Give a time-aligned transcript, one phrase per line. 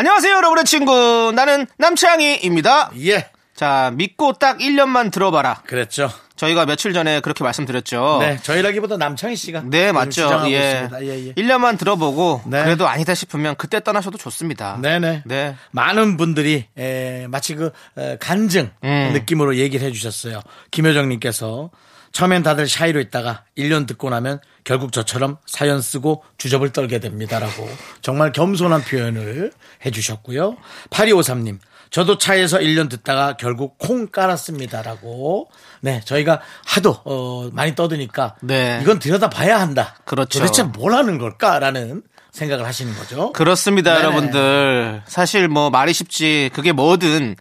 [0.00, 1.30] 안녕하세요, 여러분의 친구.
[1.36, 2.92] 나는 남창희입니다.
[3.04, 5.60] 예, 자, 믿고 딱 1년만 들어봐라.
[5.66, 6.10] 그랬죠.
[6.36, 8.16] 저희가 며칠 전에 그렇게 말씀드렸죠.
[8.20, 10.44] 네, 저희라기보다 남창희 씨가 네, 맞죠.
[10.46, 10.86] 예.
[10.86, 11.04] 있습니다.
[11.04, 11.32] 예, 예.
[11.34, 12.64] 1년만 들어보고 네.
[12.64, 14.78] 그래도 아니다 싶으면 그때 떠나셔도 좋습니다.
[14.80, 15.22] 네 네.
[15.26, 15.54] 네.
[15.72, 19.10] 많은 분들이 에, 마치 그 에, 간증 음.
[19.12, 20.40] 느낌으로 얘기를 해 주셨어요.
[20.70, 21.68] 김효정 님께서
[22.12, 27.68] 처음엔 다들 샤이로 있다가 1년 듣고 나면 결국 저처럼 사연 쓰고 주접을 떨게 됩니다라고
[28.02, 29.52] 정말 겸손한 표현을
[29.86, 30.56] 해주셨고요.
[30.90, 31.58] 8253님
[31.90, 35.50] 저도 차에서 1년 듣다가 결국 콩 깔았습니다라고
[35.80, 38.78] 네 저희가 하도 어, 많이 떠드니까 네.
[38.82, 39.96] 이건 들여다 봐야 한다.
[40.04, 40.38] 그렇죠.
[40.38, 43.32] 도대체 뭘 하는 걸까라는 생각을 하시는 거죠.
[43.32, 44.04] 그렇습니다, 네네.
[44.04, 45.02] 여러분들.
[45.06, 46.50] 사실 뭐 말이 쉽지.
[46.52, 47.34] 그게 뭐든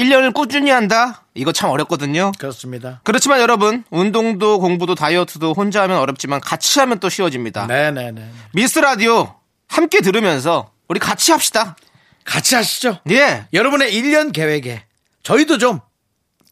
[0.00, 1.24] 1년을 꾸준히 한다?
[1.34, 2.32] 이거 참 어렵거든요.
[2.38, 3.00] 그렇습니다.
[3.04, 7.66] 그렇지만 여러분, 운동도 공부도 다이어트도 혼자 하면 어렵지만 같이 하면 또 쉬워집니다.
[7.66, 8.30] 네네네.
[8.54, 9.34] 미스 라디오
[9.68, 11.76] 함께 들으면서 우리 같이 합시다.
[12.24, 13.00] 같이 하시죠.
[13.10, 13.46] 예.
[13.52, 14.84] 여러분의 1년 계획에
[15.22, 15.80] 저희도 좀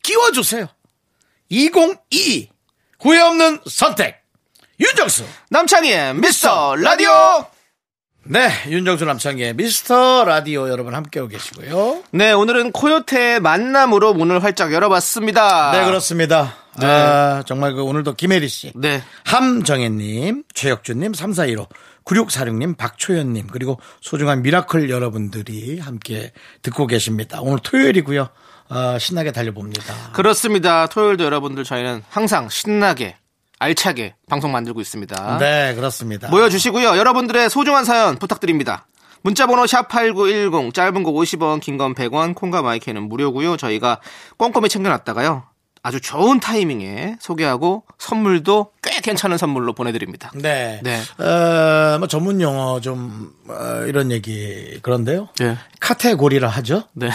[0.02, 0.68] 끼워주세요.
[1.48, 2.50] 2022
[3.00, 4.22] 후회 없는 선택
[4.78, 7.46] 윤정수 남창희의 미스터 라디오.
[8.30, 15.72] 네 윤정수 남창의 미스터 라디오 여러분 함께하고 계시고요 네, 오늘은 코요태의 만남으로 문을 활짝 열어봤습니다.
[15.72, 19.02] 네 그렇습니다 아, 정말 그 오늘도 김혜리 씨 네.
[19.24, 21.68] 함정혜님 최혁준님 3415
[22.04, 28.28] 9646님 박초연님 그리고 소중한 미라클 여러분들이 함께 듣고 계십니다 오늘 토요일이고요
[28.68, 30.86] 아, 신나게 달려봅니다 그렇습니다.
[30.88, 33.16] 토요일도 여러분들 저희는 항상 신나게,
[33.58, 35.38] 알차게 방송 만들고 있습니다.
[35.38, 36.96] 네 그렇습니다 모여주시고요.
[36.96, 38.86] 여러분들의 소중한 사연 부탁드립니다.
[39.22, 43.56] 문자번호 샵8910, 짧은 거 50원, 긴 건 100원, 콩과 마이케이는 무료고요.
[43.56, 44.00] 저희가
[44.36, 45.42] 꼼꼼히 챙겨놨다가요.
[45.82, 50.30] 아주 좋은 타이밍에 소개하고 선물도 꽤 괜찮은 선물로 보내드립니다.
[50.34, 50.80] 네.
[50.82, 51.00] 네.
[51.24, 55.28] 어, 뭐 전문 용어 좀 어, 이런 얘기 그런데요.
[55.38, 55.56] 네.
[55.80, 56.82] 카테고리라 하죠.
[56.94, 57.08] 네.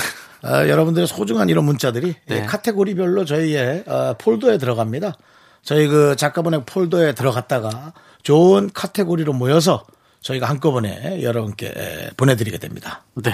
[0.44, 2.36] 어, 여러분들의 소중한 이런 문자들이 네.
[2.36, 5.14] 예, 카테고리별로 저희의 어, 폴더에 들어갑니다.
[5.64, 7.94] 저희 그 작가분의 폴더에 들어갔다가
[8.24, 9.86] 좋은 카테고리로 모여서
[10.22, 13.04] 저희가 한꺼번에 여러분께 에, 보내드리게 됩니다.
[13.16, 13.34] 네.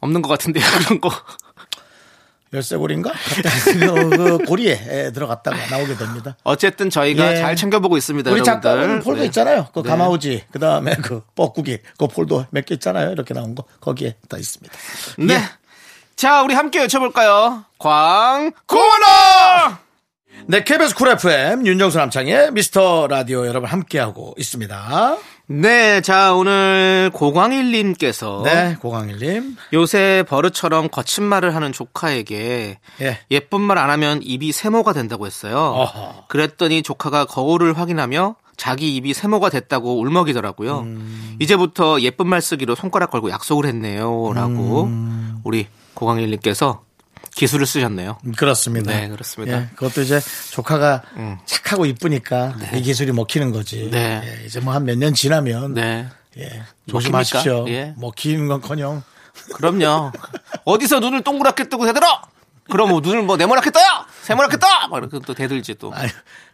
[0.00, 1.10] 없는 것 같은데요, 그런 거.
[2.52, 3.12] 열쇠고리인가?
[3.64, 3.80] 그,
[4.16, 6.36] 그 고리에 에, 들어갔다가 나오게 됩니다.
[6.44, 7.36] 어쨌든 저희가 예.
[7.36, 8.70] 잘 챙겨보고 있습니다, 우리 여러분들.
[8.70, 9.26] 작가분 폴더 네.
[9.26, 9.68] 있잖아요.
[9.74, 9.88] 그 네.
[9.88, 13.10] 가마우지, 그 다음에 그 뻐꾸기, 그 폴더 몇 개 있잖아요.
[13.12, 14.74] 이렇게 나온 거 거기에 다 있습니다.
[15.18, 15.34] 네.
[15.34, 15.40] 예.
[16.14, 17.64] 자, 우리 함께 외쳐볼까요?
[17.78, 19.85] 광고나!
[20.48, 25.16] 네, KBS 쿨 FM 윤정수 남창의 미스터 라디오 여러분 함께하고 있습니다.
[25.48, 29.56] 네, 자, 오늘 고광일님께서 네, 고강일님.
[29.72, 33.18] 요새 버릇처럼 거친 말을 하는 조카에게 예.
[33.30, 35.56] 예쁜 말 안 하면 입이 세모가 된다고 했어요.
[35.58, 36.26] 어허.
[36.28, 40.78] 그랬더니 조카가 거울을 확인하며 자기 입이 세모가 됐다고 울먹이더라고요.
[40.80, 41.36] 음.
[41.40, 44.32] 이제부터 예쁜 말 쓰기로 손가락 걸고 약속을 했네요.
[44.32, 45.38] 라고 음.
[45.44, 46.82] 우리 고광일님께서
[47.36, 48.18] 기술을 쓰셨네요.
[48.36, 48.90] 그렇습니다.
[48.92, 49.58] 네, 그렇습니다.
[49.58, 49.68] 음.
[49.70, 50.20] 예, 그것도 이제
[50.50, 51.02] 조카가
[51.44, 53.88] 착하고 이쁘니까 이 기술이 먹히는 거지.
[53.90, 54.22] 네.
[54.24, 56.08] 예, 이제 뭐 한 몇 년 지나면 네.
[56.38, 56.62] 예?
[56.88, 57.66] 조심하십시오.
[57.68, 57.94] 예.
[57.98, 59.02] 먹히는 건커녕
[59.54, 60.12] 그럼요.
[60.64, 62.06] 어디서 눈을 동그랗게 뜨고 대들어?
[62.70, 63.84] 그럼 뭐 눈을 뭐 네모나게 떠요?
[64.22, 64.66] 세모나게 떠!
[64.88, 65.92] 막 이렇게 또 대들지 또.
[65.94, 66.08] 아유,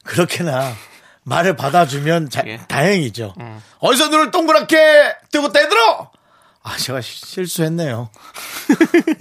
[0.05, 0.75] 그렇게나
[1.23, 2.59] 말을 받아주면 자- 예.
[2.69, 3.35] 다행이죠.
[3.79, 6.11] 어디서 눈을 동그랗게 뜨고 떼들어?
[6.65, 8.11] 아, 제가 시- 실수했네요.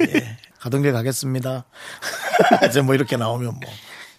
[0.10, 0.38] 예.
[0.62, 1.66] 가동길 가겠습니다.
[2.70, 3.72] 이제 뭐 이렇게 나오면 뭐.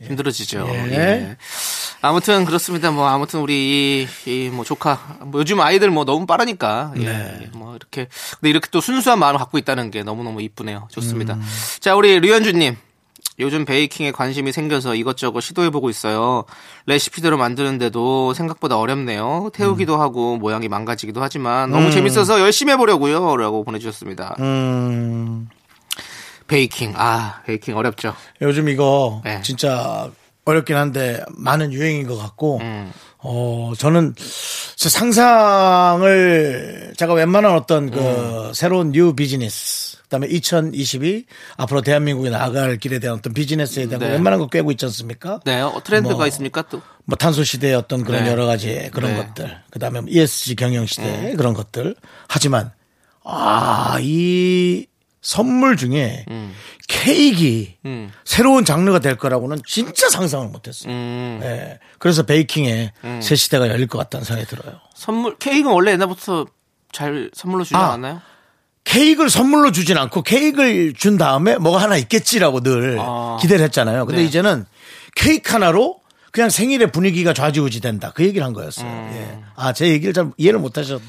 [0.02, 0.66] 힘들어지죠.
[0.68, 0.92] 예.
[0.92, 1.36] 예.
[2.00, 2.90] 아무튼 그렇습니다.
[2.90, 7.04] 뭐 아무튼 우리 이뭐 조카 뭐 요즘 아이들 뭐 너무 빠르니까 예.
[7.04, 7.38] 네.
[7.42, 7.46] 예.
[7.56, 8.08] 뭐 이렇게
[8.40, 10.88] 근데 이렇게 또 순수한 마음을 갖고 있다는 게 너무 너무 이쁘네요.
[10.90, 11.34] 좋습니다.
[11.34, 11.42] 음.
[11.80, 12.76] 자 우리 류현주님.
[13.38, 16.44] 요즘 베이킹에 관심이 생겨서 이것저것 시도해보고 있어요.
[16.84, 19.48] 레시피대로 만드는데도 생각보다 어렵네요.
[19.54, 23.36] 태우기도 하고 모양이 망가지기도 하지만 너무 재밌어서 열심히 해보려고요.
[23.38, 24.36] 라고 보내주셨습니다.
[24.40, 25.48] 음,
[26.52, 26.92] 베이킹.
[26.96, 28.14] 아, 베이킹 어렵죠.
[28.42, 29.40] 요즘 이거 네.
[29.40, 30.10] 진짜
[30.44, 32.92] 어렵긴 한데 많은 유행인 것 같고, 음.
[33.18, 34.14] 어, 저는
[34.76, 36.12] 제 상상을
[36.98, 38.52] 제가 웬만한 어떤 그 음.
[38.52, 41.24] 새로운 new 비즈니스, 그 다음에 2022
[41.56, 44.08] 앞으로 대한민국이 나아갈 길에 대한 어떤 비즈니스에 대한 네.
[44.08, 45.40] 거 웬만한 거 꿰고 있지 않습니까?
[45.46, 46.82] 네, 어, 트렌드가 뭐, 있습니까 또?
[47.04, 48.30] 뭐 탄소 시대의 어떤 그런 네.
[48.30, 49.24] 여러 가지 그런 네.
[49.24, 51.94] 것들, 그 다음에 ESG 경영 시대 의 그런 것들.
[52.28, 52.72] 하지만
[53.24, 54.86] 아, 이
[55.22, 56.52] 선물 중에 음.
[56.88, 58.10] 케이크 음.
[58.24, 60.92] 새로운 장르가 될 거라고는 진짜 상상을 못했어요.
[60.92, 61.40] 음.
[61.42, 61.78] 예.
[61.98, 62.92] 그래서 베이킹의
[63.22, 64.80] 새 시대가 열릴 것 같다는 생각이 들어요.
[64.94, 66.46] 선물 케이크는 원래 옛날부터
[66.90, 67.86] 잘 선물로 주지 아.
[67.86, 68.20] 않았나요?
[68.84, 73.38] 케이크를 선물로 주진 않고 케이크를 준 다음에 뭐가 하나 있겠지라고 늘 아.
[73.40, 74.06] 기대를 했잖아요.
[74.06, 74.28] 근데 네.
[74.28, 74.66] 이제는
[75.14, 76.00] 케이크 하나로
[76.32, 78.10] 그냥 생일의 분위기가 좌지우지 된다.
[78.14, 78.86] 그 얘기를 한 거였어요.
[78.86, 79.10] 음.
[79.14, 79.44] 예.
[79.54, 81.00] 아, 제 얘기를 잘 이해를 못 하셨.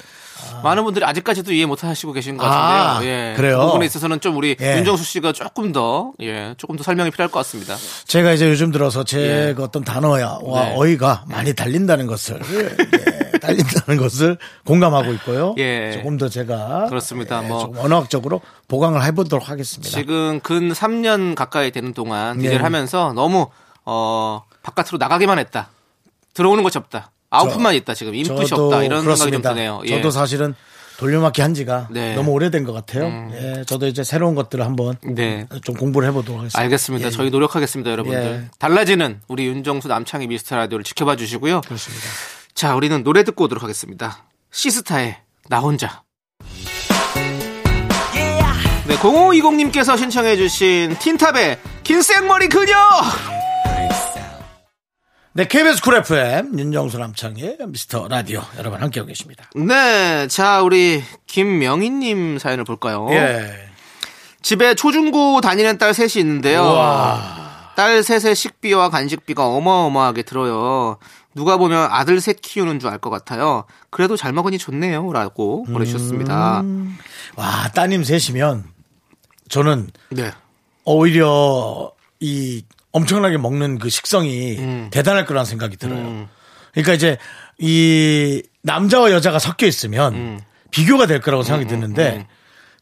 [0.63, 3.12] 많은 분들이 아직까지도 이해 못 하시고 계신 것 아, 같은데요.
[3.12, 3.33] 예.
[3.36, 3.60] 그래요?
[3.60, 4.77] 그 부분에 있어서는 좀 우리 예.
[4.77, 7.75] 윤정수 씨가 조금 더, 예, 조금 더 설명이 필요할 것 같습니다.
[8.06, 10.75] 제가 이제 요즘 들어서 제그 어떤 단어와 네.
[10.75, 15.56] 어휘가 많이 달린다는 것을 예, 달린다는 것을 공감하고 있고요.
[15.57, 15.92] 예.
[15.94, 17.44] 조금 더 제가 그렇습니다.
[17.44, 17.74] 예, 뭐.
[17.77, 19.89] 언어학적으로 보강을 해보도록 하겠습니다.
[19.89, 22.44] 지금 근 3년 가까이 되는 동안 네.
[22.44, 23.48] 디제를 하면서 너무,
[23.86, 25.69] 어, 바깥으로 나가기만 했다.
[26.33, 27.12] 들어오는 것이 없다.
[27.33, 27.94] 아웃풋만 있다.
[27.94, 28.83] 지금 인풋이 없다.
[28.83, 29.81] 이런 생각이 좀 드네요.
[29.85, 29.89] 예.
[29.95, 30.53] 저도 사실은
[30.97, 32.12] 돌려막기 한 지가 네.
[32.12, 32.15] 음.
[32.15, 33.31] 너무 오래된 것 같아요.
[33.33, 35.47] 예, 저도 이제 새로운 것들을 한번 네.
[35.63, 36.59] 좀 공부를 해보도록 하겠습니다.
[36.62, 37.07] 알겠습니다.
[37.07, 38.21] 예, 저희 노력하겠습니다, 여러분들.
[38.45, 38.50] 예.
[38.59, 41.62] 달라지는 우리 윤정수 남창희 미스터 라디오를 지켜봐 주시고요.
[41.62, 42.06] 그렇습니다.
[42.53, 44.24] 자, 우리는 노래 듣고 오도록 하겠습니다.
[44.51, 45.18] 시스타의
[45.50, 46.03] 나 혼자.
[48.85, 52.75] 네, 0520님께서 신청해주신 틴탑의 긴 생머리 그녀!
[55.35, 59.45] 네, KBS 쿨 FM 윤정수 남창의 미스터 라디오 여러분 함께하고 계십니다.
[59.56, 63.07] 네, 자, 우리 김명희님 사연을 볼까요?
[63.12, 63.51] 예.
[64.44, 66.63] 집에 초중고 다니는 딸 셋이 있는데요.
[66.63, 67.71] 와.
[67.75, 70.97] 딸 셋의 식비와 간식비가 어마어마하게 들어요.
[71.33, 73.65] 누가 보면 아들 셋 키우는 줄 알 것 같아요.
[73.89, 75.12] 그래도 잘 먹으니 좋네요.
[75.13, 76.62] 라고 보내주셨습니다.
[76.62, 76.95] 음.
[77.35, 78.65] 와, 따님 셋이면
[79.50, 80.31] 저는 네.
[80.85, 82.63] 오히려 이
[82.94, 84.88] 엄청나게 먹는 그 식성이 음.
[84.92, 86.28] 대단할 거라는 생각이 들어요.
[86.72, 87.18] 그러니까 이제
[87.60, 90.40] 이 남자와 여자가 섞여 있으면 음.
[90.72, 92.28] 비교가 될 거라고 생각이 드는데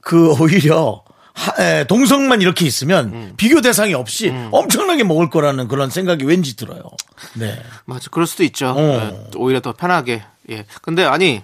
[0.02, 1.04] 그 오히려
[1.34, 3.34] 하- 에, 동성만 이렇게 있으면 음.
[3.38, 6.84] 비교 대상이 없이 엄청나게 먹을 거라는 그런 생각이 왠지 들어요.
[7.36, 7.62] 네.
[7.86, 8.10] 맞아.
[8.12, 8.68] 그럴 수도 있죠.
[8.70, 8.76] 어.
[8.76, 10.24] 네, 오히려 더 편하게.
[10.50, 10.66] 예.
[10.82, 11.42] 근데 아니,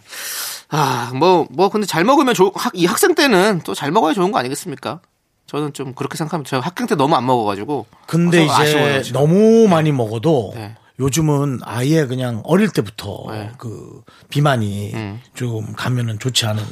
[0.70, 4.32] 아, 뭐, 뭐, 근데 잘 먹으면 좋, 학, 이 학생 때는 또 잘 먹어야 좋은
[4.34, 5.00] 거 아니겠습니까?
[5.48, 6.50] 저는 좀 그렇게 생각합니다.
[6.50, 7.86] 저 학생 때 너무 안 먹어가지고.
[8.06, 9.22] 근데 좀 아쉬워요, 이제 지금.
[9.22, 10.76] 너무 많이 먹어도 네.
[11.00, 13.52] 요즘은 아예 그냥 어릴 때부터 네.
[13.60, 15.22] 그 비만이 음.
[15.36, 16.64] 좀 가면은 좋지 않은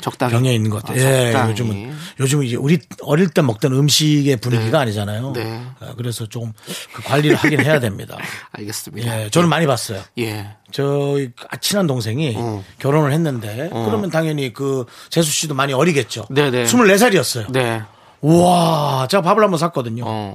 [0.00, 0.32] 적당히.
[0.32, 1.06] 경향이 있는 것 같아요.
[1.06, 1.50] 아, 예, 적당히.
[1.52, 5.32] 요즘은 요즘은 이제 우리 어릴 때 먹던 음식의 분위기가 아니잖아요.
[5.34, 5.62] 네.
[5.80, 6.52] 아, 그래서 조금
[6.94, 8.16] 그 관리를 하긴 해야 됩니다.
[8.52, 9.24] 알겠습니다.
[9.24, 10.00] 예, 저는 많이 봤어요.
[10.18, 10.56] 예.
[10.72, 12.64] 저희 친한 동생이 어.
[12.78, 16.24] 결혼을 했는데 그러면 당연히 그 재수 씨도 많이 어리겠죠.
[16.30, 16.64] 네네.
[16.64, 17.52] 24살이었어요.
[17.52, 17.82] 네.
[18.28, 20.04] 우와, 제가 밥을 한번 샀거든요.
[20.06, 20.34] 어.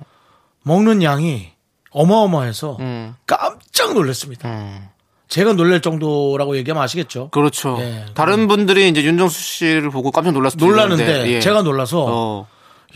[0.63, 1.49] 먹는 양이
[1.91, 3.15] 어마어마해서 음.
[3.25, 4.47] 깜짝 놀랐습니다.
[4.47, 4.87] 음.
[5.27, 7.29] 제가 놀랄 정도라고 얘기하면 아시겠죠?
[7.29, 7.77] 그렇죠.
[7.79, 8.05] 예.
[8.13, 11.39] 다른 분들이 이제 윤정수 씨를 보고 깜짝 놀랐을 있는데, 예.
[11.39, 12.47] 제가 놀라서 어.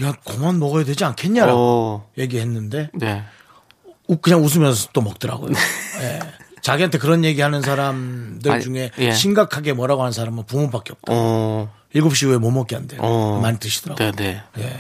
[0.03, 2.09] 야 그만 먹어야 되지 않겠냐라고 어.
[2.17, 3.23] 얘기했는데 네.
[4.07, 5.51] 우- 그냥 웃으면서 또 먹더라고요.
[6.01, 6.19] 예.
[6.61, 9.11] 자기한테 그런 얘기하는 사람들 아니, 중에 예.
[9.11, 11.11] 심각하게 뭐라고 하는 사람은 부모밖에 없다.
[11.13, 11.71] 어.
[11.95, 12.99] 7시 후에 못 먹게 한대요.
[13.01, 13.39] 어.
[13.41, 14.11] 많이 드시더라고요.
[14.13, 14.63] 네, 네.
[14.63, 14.77] 예.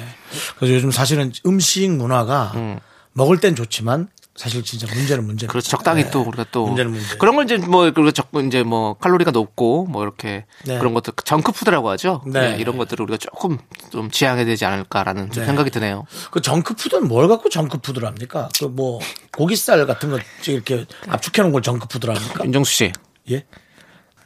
[0.57, 2.79] 그래서 요즘 사실은 음식 문화가 음.
[3.13, 5.45] 먹을 땐 좋지만 사실 진짜 문제는 문제.
[5.45, 5.69] 그렇죠.
[5.69, 7.17] 적당히 또 우리가 또 문제는 문제.
[7.17, 10.79] 그런 걸 이제 뭐 그리고 적 이제 뭐 칼로리가 높고 뭐 이렇게 네.
[10.79, 12.23] 그런 것들 정크푸드라고 하죠.
[12.25, 12.49] 네.
[12.53, 13.59] 네, 이런 것들을 우리가 조금
[13.91, 15.45] 좀 지양해야 되지 않을까라는 좀 네.
[15.45, 16.05] 생각이 드네요.
[16.31, 18.49] 그 정크푸드는 뭘 갖고 정크푸드를 합니까?
[18.57, 18.99] 그 뭐
[19.37, 22.43] 고기살 같은 거 이렇게 압축해 놓은 걸 정크푸드를 합니까?
[22.43, 22.91] 윤정수 씨
[23.29, 23.45] 예?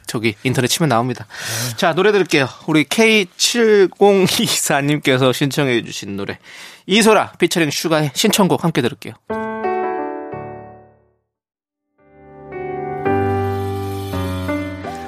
[0.08, 1.28] 저기 인터넷 치면 나옵니다.
[1.70, 1.76] 네.
[1.76, 2.48] 자 노래 들을게요.
[2.66, 6.40] 우리 K7024님께서 신청해 주신 노래
[6.86, 9.14] 이소라 피처링 슈가의 신청곡 함께 들을게요.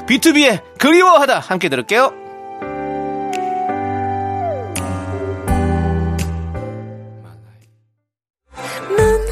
[0.06, 2.12] B2B의 그리워하다 함께 들을게요.
[8.96, 9.26] 넌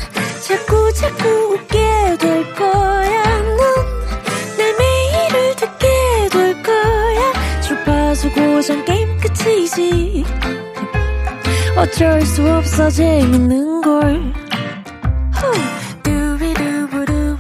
[0.47, 1.88] 자꾸 자꾸 웃게
[9.79, 10.25] 끝이지.
[11.77, 14.35] 어쩔 수 없어 재밌는 걸.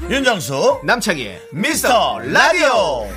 [0.09, 3.09] 윤정수 남창희의 미스터 라디오.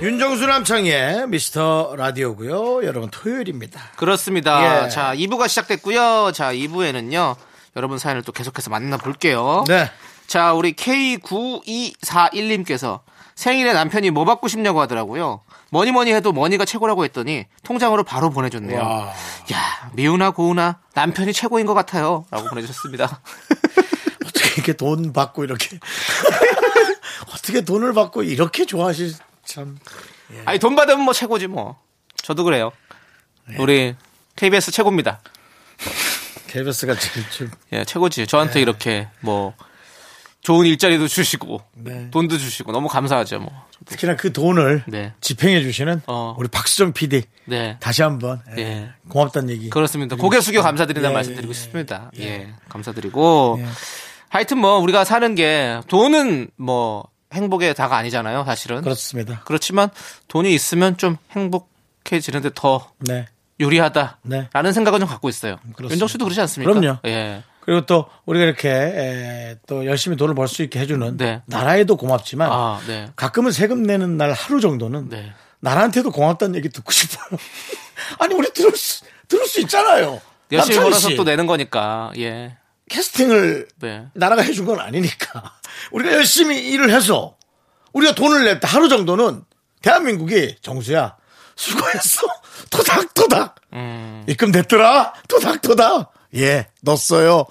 [0.00, 2.84] 윤정수 남창희의 미스터 라디오고요.
[2.84, 3.90] 여러분 토요일입니다.
[3.96, 4.86] 그렇습니다.
[4.86, 4.88] 예.
[4.88, 6.32] 자 2부가 시작됐고요.
[6.34, 7.36] 자 2부에는요.
[7.76, 9.64] 여러분 사연을 또 계속해서 만나볼게요.
[9.68, 9.90] 네.
[10.26, 13.00] 자, 우리 K9241님께서
[13.34, 15.42] 생일에 남편이 뭐 받고 싶냐고 하더라고요.
[15.70, 18.80] 뭐니 뭐니 해도 money가 최고라고 했더니 통장으로 바로 보내줬네요.
[18.80, 19.12] 와.
[19.52, 22.24] 야, 미우나 고우나 남편이 최고인 것 같아요.
[22.30, 23.20] 라고 보내주셨습니다.
[24.26, 25.78] 어떻게 이렇게 돈 받고 이렇게
[27.34, 29.78] 어떻게 돈을 받고 이렇게 좋아하실 참.
[30.44, 31.78] 아니 돈 받으면 뭐 최고지 뭐.
[32.16, 32.70] 저도 그래요.
[33.48, 33.56] 네.
[33.58, 33.96] 우리
[34.36, 35.20] KBS 최고입니다.
[36.48, 38.26] KBS가 지금 좀 예, 최고지.
[38.26, 39.54] 저한테 이렇게 뭐
[40.42, 42.10] 좋은 일자리도 주시고 네.
[42.10, 43.52] 돈도 주시고 너무 감사하죠 뭐.
[43.86, 45.12] 특히나 그 돈을 네.
[45.20, 46.34] 집행해 주시는 어.
[46.38, 47.76] 우리 박수정 PD 네.
[47.80, 48.90] 다시 한번 예, 예.
[49.08, 49.70] 고맙다는 얘기.
[49.70, 50.16] 그렇습니다.
[50.16, 52.10] 고개 숙여 감사드린다는 예, 말씀 드리고 예, 싶습니다.
[52.18, 52.52] 예.
[52.68, 53.60] 감사드리고
[54.28, 58.82] 하여튼 뭐 우리가 사는 게 돈은 뭐 행복의 다가 아니잖아요, 사실은.
[58.82, 59.42] 그렇습니다.
[59.44, 59.90] 그렇지만
[60.28, 63.26] 돈이 있으면 좀 행복해지는데 더 네.
[63.60, 64.72] 유리하다라는 네.
[64.72, 65.56] 생각은 좀 갖고 있어요.
[65.80, 66.72] 윤정 씨도 그렇지 않습니까?
[66.72, 66.98] 그럼요.
[67.06, 67.42] 예.
[67.64, 71.42] 그리고 또 우리가 이렇게 에, 또 열심히 돈을 벌 수 있게 해주는 네.
[71.46, 73.08] 나라에도 고맙지만 아, 네.
[73.16, 75.32] 가끔은 세금 내는 날 하루 정도는 네.
[75.60, 77.38] 나라한테도 고맙다는 얘기 듣고 싶어요.
[78.18, 80.20] 아니 우리 들을 수 들을 수 있잖아요.
[80.50, 82.10] 열심히 벌어서 씨, 또 내는 거니까.
[82.18, 82.56] 예.
[82.90, 84.06] 캐스팅을 네.
[84.12, 85.54] 나라가 해준 건 아니니까
[85.92, 87.36] 우리가 열심히 일을 해서
[87.92, 89.44] 우리가 돈을 낼때 하루 정도는
[89.82, 91.16] 대한민국이 정수야
[91.56, 92.26] 수고했어
[92.70, 94.24] 토닥토닥 음.
[94.28, 97.46] 입금 됐더라 토닥토닥 예 넣었어요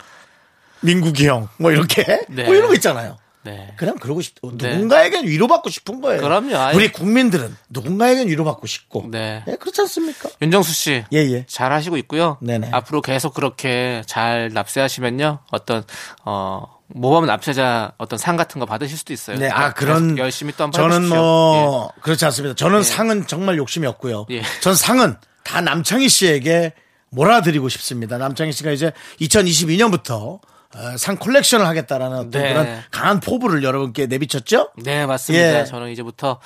[0.81, 2.45] 민국이 형 뭐 이렇게 네.
[2.45, 3.73] 뭐 이런 거 있잖아요 네.
[3.75, 4.73] 그냥 그러고 싶 네.
[4.75, 6.55] 누군가에겐 위로받고 싶은 거예요 그럼요.
[6.57, 6.75] 아이.
[6.75, 9.43] 우리 국민들은 누군가에겐 위로받고 싶고 네.
[9.47, 11.03] 예, 그렇지 않습니까 윤정수 씨.
[11.11, 12.37] 예 예 잘 하시고 있고요.
[12.41, 12.69] 네네.
[12.71, 15.39] 앞으로 계속 그렇게 잘 납세하시면요.
[15.51, 15.83] 어떤
[16.23, 19.39] 어 모범 납세자 어떤 상 같은 거 받으실 수도 있어요.
[19.39, 20.17] 네, 아, 그런.
[20.19, 21.07] 열심히 또 한번 저는.
[21.09, 22.53] 뭐, 그렇지 않습니다.
[22.55, 22.83] 저는 예.
[22.83, 24.27] 상은 정말 욕심이 없고요.
[24.29, 24.43] 예.
[24.61, 26.73] 전 상은 다 남창희 씨에게
[27.11, 28.17] 몰아드리고 싶습니다.
[28.17, 30.39] 남창희 씨가 이제 2022년부터
[30.73, 32.53] 어, 상 콜렉션을 하겠다라는 어떤 네.
[32.53, 34.71] 그런 강한 포부를 여러분께 내비쳤죠?
[34.79, 34.83] 예.
[34.83, 35.59] 네, 맞습니다.
[35.61, 35.65] 예.
[35.65, 36.39] 저는 이제부터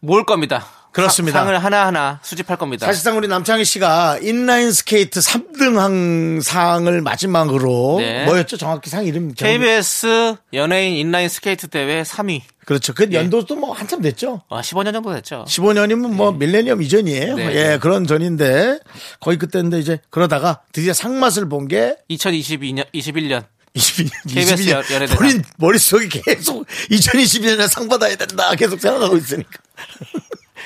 [0.00, 0.66] 모을 겁니다.
[0.96, 1.38] 그렇습니다.
[1.38, 2.86] 사- 상을 하나하나 수집할 겁니다.
[2.86, 8.24] 사실상 우리 남창희 씨가 인라인 스케이트 3등한 상을 마지막으로 네.
[8.24, 8.56] 뭐였죠?
[8.56, 12.40] 정확히 상 이름 KBS 연예인 인라인 스케이트 대회 3위.
[12.64, 12.92] 그렇죠.
[12.94, 14.42] 그 연도도 뭐 한참 됐죠.
[14.50, 15.44] 아, 15년 정도 됐죠.
[15.46, 17.36] 15년이면 뭐 밀레니엄 이전이에요.
[17.36, 17.54] 네.
[17.74, 18.80] 예, 그런 전인데
[19.20, 23.44] 거의 그때인데 이제 그러다가 드디어 상맛을 본 게 2022년 21년
[23.76, 24.70] 22년, KBS 22년.
[24.94, 25.16] 연예대상.
[25.18, 29.50] 본인 머릿속에 계속 2022년에 상 받아야 된다 계속 생각하고 있으니까.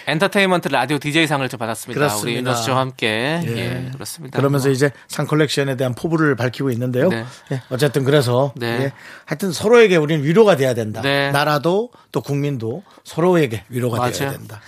[0.06, 1.98] 엔터테인먼트 라디오 DJ상을 좀 받았습니다.
[1.98, 2.24] 그렇습니다.
[2.26, 3.40] 우리 윤정수 씨와 함께.
[3.44, 3.56] 예.
[3.56, 4.38] 예, 그렇습니다.
[4.38, 4.72] 그러면서 뭐.
[4.72, 7.08] 이제 상 컬렉션에 대한 포부를 밝히고 있는데요.
[7.08, 7.24] 네.
[7.52, 8.66] 예, 어쨌든 그래서 네.
[8.66, 8.92] 예,
[9.24, 11.00] 하여튼 서로에게 우리는 위로가 돼야 된다.
[11.02, 11.30] 네.
[11.30, 14.38] 나라도 또 국민도 서로에게 위로가 돼야 맞아요.
[14.38, 14.60] 된다.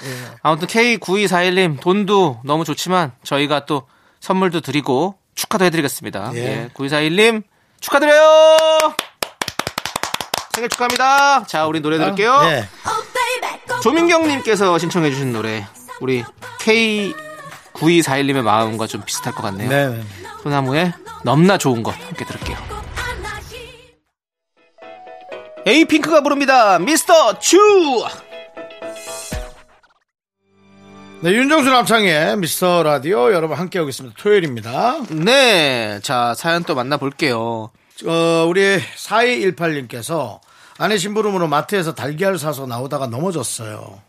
[0.42, 3.82] 아무튼 K9241님 돈도 너무 좋지만 저희가 또
[4.20, 6.32] 선물도 드리고 축하도 해드리겠습니다.
[6.34, 6.38] 예.
[6.38, 6.68] 예.
[6.74, 7.42] 9241님
[7.80, 8.56] 축하드려요!
[10.54, 11.44] 생일 축하합니다.
[11.46, 12.40] 자, 우리 노래 들을게요.
[12.44, 12.68] 예.
[13.82, 15.66] 조민경님께서 신청해주신 노래.
[16.00, 16.22] 우리
[17.74, 19.68] K9241님의 마음과 좀 비슷할 것 같네요.
[19.68, 20.02] 네, 네.
[20.42, 20.92] 소나무의
[21.24, 22.56] 넘나 좋은 것 함께 들을게요.
[25.66, 26.78] 에이핑크가 부릅니다.
[26.78, 27.58] 미스터 츄!
[31.20, 34.16] 네, 윤정수 남창의 미스터 라디오 여러분 함께하고 있습니다.
[34.18, 34.96] 토요일입니다.
[35.10, 36.00] 네.
[36.02, 37.70] 자, 사연 또 만나볼게요.
[38.06, 40.40] 어, 우리 4218님께서
[40.78, 44.00] 아내 심부름으로 마트에서 달걀 사서 나오다가 넘어졌어요.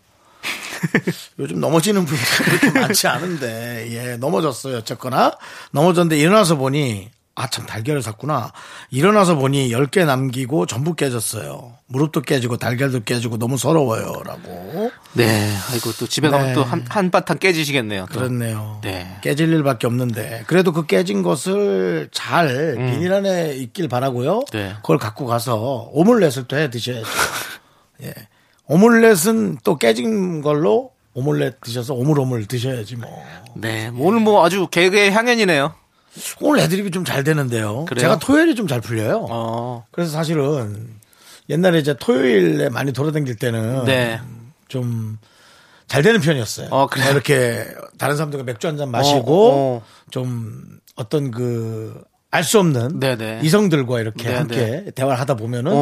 [1.40, 4.78] 요즘 넘어지는 분들이 그렇게 많지 않은데, 예, 넘어졌어요.
[4.78, 5.38] 어쨌거나.
[5.72, 8.52] 넘어졌는데 일어나서 보니, 아, 참, 달걀을 샀구나.
[8.92, 11.74] 일어나서 보니 10개 남기고 전부 깨졌어요.
[11.88, 14.22] 무릎도 깨지고 달걀도 깨지고 너무 서러워요.
[14.24, 14.92] 라고.
[15.14, 15.52] 네.
[15.72, 16.54] 아이고, 또 집에 가면 네.
[16.54, 18.06] 또 한, 한바탕 깨지시겠네요.
[18.12, 18.20] 또.
[18.20, 18.82] 그렇네요.
[18.84, 19.18] 네.
[19.24, 24.38] 깨질 일밖에 없는데 그래도 그 깨진 것을 잘 비닐 안에 있길 바라고요.
[24.40, 24.46] 음.
[24.52, 24.74] 네.
[24.82, 27.08] 그걸 갖고 가서 오믈렛을 또 해 드셔야죠.
[28.04, 28.14] 예.
[28.68, 33.10] 오믈렛은 또 깨진 걸로 오믈렛 드셔서 오물오물 드셔야지 뭐.
[33.56, 33.90] 네.
[33.90, 35.74] 뭐 오늘 뭐 아주 개그의 향연이네요.
[36.42, 37.86] 오늘 애드립이 좀 잘 되는데요.
[37.86, 38.02] 그래요?
[38.02, 39.28] 제가 토요일이 좀 잘 풀려요.
[39.30, 39.86] 어.
[39.92, 40.88] 그래서 사실은
[41.50, 44.20] 옛날에 이제 토요일에 많이 돌아다닐 때는 네.
[44.68, 45.18] 좀
[45.88, 46.70] 잘 되는 편이었어요.
[46.72, 47.12] 어, 그래요?
[47.12, 47.68] 이렇게
[48.00, 49.84] 다른 사람들과 맥주 한 잔 마시고 어, 어.
[50.12, 52.02] 좀 어떤 그
[52.32, 53.42] 알 수 없는 네네.
[53.44, 54.38] 이성들과 이렇게 네네.
[54.38, 55.76] 함께 대화를 하다 보면은 어.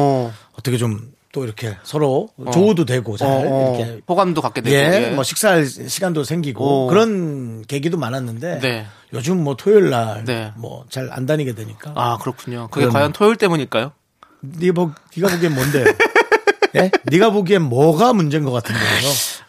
[0.52, 0.56] 어.
[0.62, 1.00] 떻게 좀
[1.32, 3.76] 또 이렇게 서로 조우도 되고 잘 어, 어.
[3.78, 4.76] 이렇게 호감도 갖게 되고.
[4.76, 5.10] 예, 예.
[5.10, 6.88] 뭐 식사할 시간도 생기고 어.
[6.90, 8.86] 그런 계기도 많았는데 네.
[9.14, 10.52] 요즘 뭐 토요일 날 네.
[10.56, 12.68] 뭐잘 안 다니게 되니까 아, 그렇군요.
[12.70, 13.92] 그게 그럼- 과연 토요일 때문일까요?
[14.40, 15.84] 네가 보 네가 보기엔 뭔데?
[16.76, 16.90] 예?
[17.04, 18.84] 네가 보기엔 뭐가 문제인 것 같은데요?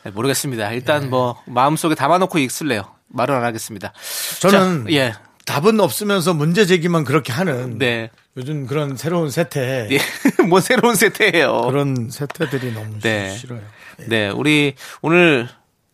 [0.03, 0.71] 네, 모르겠습니다.
[0.71, 0.75] 예.
[0.75, 2.83] 일단 뭐 마음속에 담아놓고 있을래요.
[3.09, 3.91] 말은 안 하겠습니다.
[4.39, 5.13] 저는 자, 예.
[5.45, 8.09] 답은 없으면서 문제 제기만 그렇게 하는 네.
[8.37, 9.99] 요즘 그런 새로운 세태 예.
[10.47, 11.61] 뭐 새로운 세태예요.
[11.67, 13.35] 그런 세태들이 너무 네.
[13.37, 13.61] 싫어요.
[14.07, 15.47] 네, 우리 오늘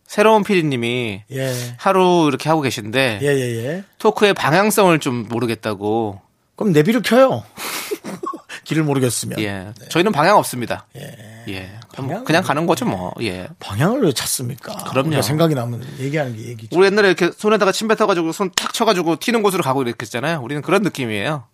[0.06, 1.54] 새로운 피디님이 예.
[1.76, 3.84] 하루 이렇게 하고 계신데 예, 예, 예.
[3.98, 6.20] 토크의 방향성을 좀 모르겠다고.
[6.56, 7.44] 그럼 내비를 켜요.
[8.64, 9.38] 길을 모르겠으면.
[9.40, 10.86] 예, 저희는 방향 없습니다.
[10.96, 11.39] 예.
[11.54, 11.70] 예.
[11.94, 13.12] 방향은 그냥 가는 거죠, 뭐.
[13.22, 13.48] 예.
[13.58, 14.72] 방향을 왜 찾습니까?
[14.90, 15.22] 그럼요.
[15.22, 16.76] 생각이 나면 얘기하는 게 얘기죠.
[16.78, 20.40] 우리 옛날에 이렇게 손에다가 침 뱉어가지고 손 탁 쳐가지고 튀는 곳으로 가고 이랬잖아요.
[20.42, 21.44] 우리는 그런 느낌이에요.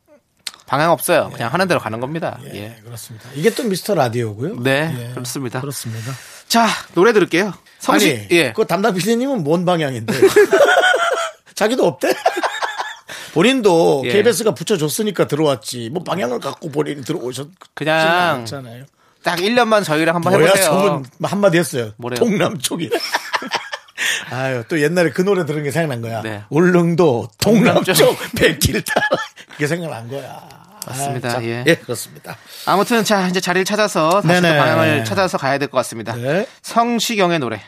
[0.67, 1.31] 방향 없어요.
[1.33, 2.39] 그냥 하는 대로 가는 겁니다.
[2.47, 2.77] 예, 예.
[2.85, 3.29] 그렇습니다.
[3.35, 4.63] 이게 또 미스터 라디오고요.
[4.63, 5.61] 네, 예, 그렇습니다.
[5.61, 6.13] 그렇습니다.
[6.49, 7.53] 자, 노래 들을게요.
[7.79, 8.53] 성시, 아니, 예.
[8.53, 10.13] 그 담당 PD님은 뭔 방향인데?
[11.55, 12.13] 자기도 없대?
[13.35, 14.13] 본인도 예.
[14.13, 15.91] KBS가 붙여줬으니까 들어왔지.
[15.93, 17.99] 뭐 방향을 갖고 본인이 들어오셨 그냥
[18.41, 18.85] 않잖아요.
[19.27, 20.65] 딱 1년만 저희랑 한번 뭐야, 해보세요.
[20.71, 21.91] 저분 한마디 했어요.
[21.97, 22.17] 뭐래요?
[22.21, 22.91] 동남쪽이.
[24.31, 26.23] 아유, 또 옛날에 그 노래 들은 게 생각난 거야.
[26.23, 26.45] 네.
[26.49, 28.17] 울릉도 동남쪽.
[28.37, 29.09] 백길 따라.
[29.51, 30.49] 그게 생각난 거야.
[30.87, 31.29] 맞습니다.
[31.29, 31.65] 아, 자, 예.
[31.67, 32.37] 예, 그렇습니다.
[32.67, 34.59] 아무튼 자 이제 자리를 찾아서 다시 또 네네.
[34.59, 36.15] 방향을 찾아서 가야 될 것 같습니다.
[36.15, 36.47] 네.
[36.63, 37.61] 성시경의 노래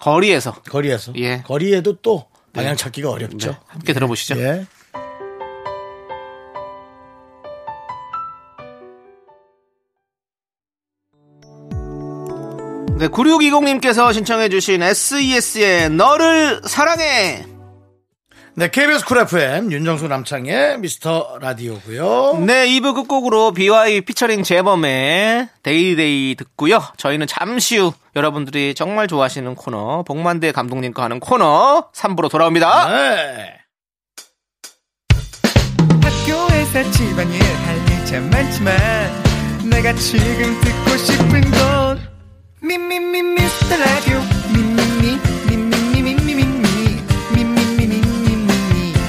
[0.00, 1.12] 거리에서 거리에서.
[1.18, 1.42] 예.
[1.42, 3.50] 거리에도 또 방향 찾기가 어렵죠.
[3.50, 4.38] 네, 함께 들어보시죠.
[4.38, 4.66] 예.
[13.02, 17.44] 네, 9620님께서 신청해주신 SES의 너를 사랑해.
[18.54, 22.44] 네, KBS 쿨 FM 윤정수 남창희의 미스터 라디오고요.
[22.46, 26.80] 네, 2부 끝곡으로 비와이 피처링 재범의 Day Day 듣고요.
[26.96, 32.88] 저희는 잠시 후 여러분들이 정말 좋아하시는 코너 봉만대 감독님과 하는 코너 3부로 돌아옵니다.
[32.88, 33.54] 네.
[36.04, 38.76] 학교에서 집안일 할일참 많지만
[39.70, 42.11] 내가 지금 듣고 싶은 건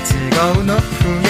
[0.03, 1.22] 즐거운 오후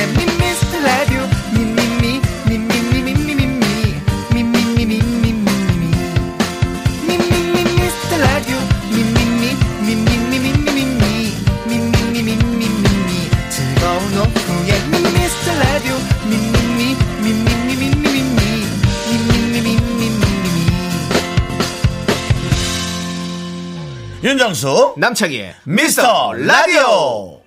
[24.23, 27.41] 윤정수 남창희의 미스터 라디오.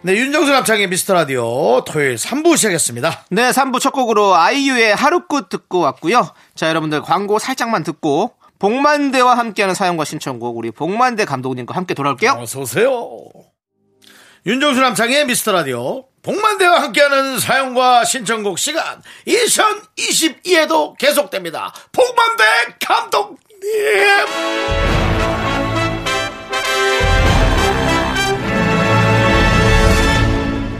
[0.00, 3.26] 네, 윤정수 남창의 미스터 라디오 토요일 3부 시작했습니다.
[3.32, 6.32] 네, 3부 첫 곡으로 아이유의 하루끝 듣고 왔고요.
[6.54, 12.38] 자, 여러분들 광고 살짝만 듣고 복만대와 함께하는 사연과 신청곡 우리 복만대 감독님과 함께 돌아올게요.
[12.38, 13.20] 어서 오세요.
[14.46, 21.74] 윤정수 남창의 미스터 라디오 복만대와 함께하는 사연과 신청곡 시간 2022에도 계속됩니다.
[21.92, 22.44] 복만대
[22.86, 23.36] 감독님.